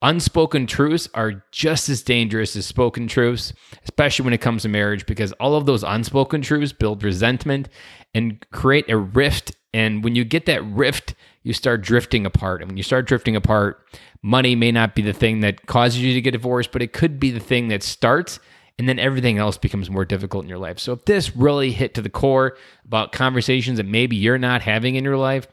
[0.00, 3.52] unspoken truths are just as dangerous as spoken truths,
[3.82, 7.68] especially when it comes to marriage, because all of those unspoken truths build resentment
[8.14, 9.52] and create a rift.
[9.74, 12.60] And when you get that rift, you start drifting apart.
[12.60, 13.84] And when you start drifting apart,
[14.22, 17.18] money may not be the thing that causes you to get divorced, but it could
[17.18, 18.38] be the thing that starts.
[18.78, 20.78] And then everything else becomes more difficult in your life.
[20.78, 24.94] So if this really hit to the core about conversations that maybe you're not having
[24.94, 25.48] in your life,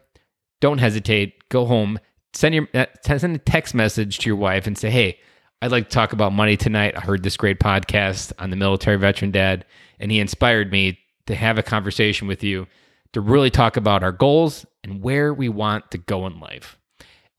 [0.62, 1.50] don't hesitate.
[1.50, 2.00] Go home,
[2.36, 5.20] send your uh, send a text message to your wife and say, "Hey,
[5.62, 6.96] I'd like to talk about money tonight.
[6.96, 9.66] I heard this great podcast on the military veteran dad,
[10.00, 12.68] and he inspired me to have a conversation with you
[13.14, 16.78] to really talk about our goals and where we want to go in life.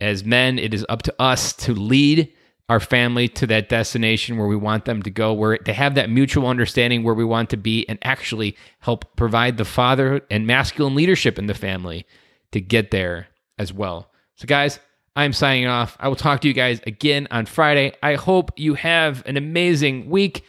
[0.00, 2.32] As men, it is up to us to lead
[2.68, 6.10] our family to that destination where we want them to go, where to have that
[6.10, 10.94] mutual understanding where we want to be, and actually help provide the father and masculine
[10.94, 12.06] leadership in the family
[12.50, 13.28] to get there
[13.58, 14.10] as well.
[14.36, 14.78] So, guys,
[15.16, 15.96] I'm signing off.
[15.98, 17.94] I will talk to you guys again on Friday.
[18.02, 20.44] I hope you have an amazing week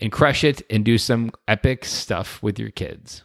[0.00, 3.22] and crush it and do some epic stuff with your kids.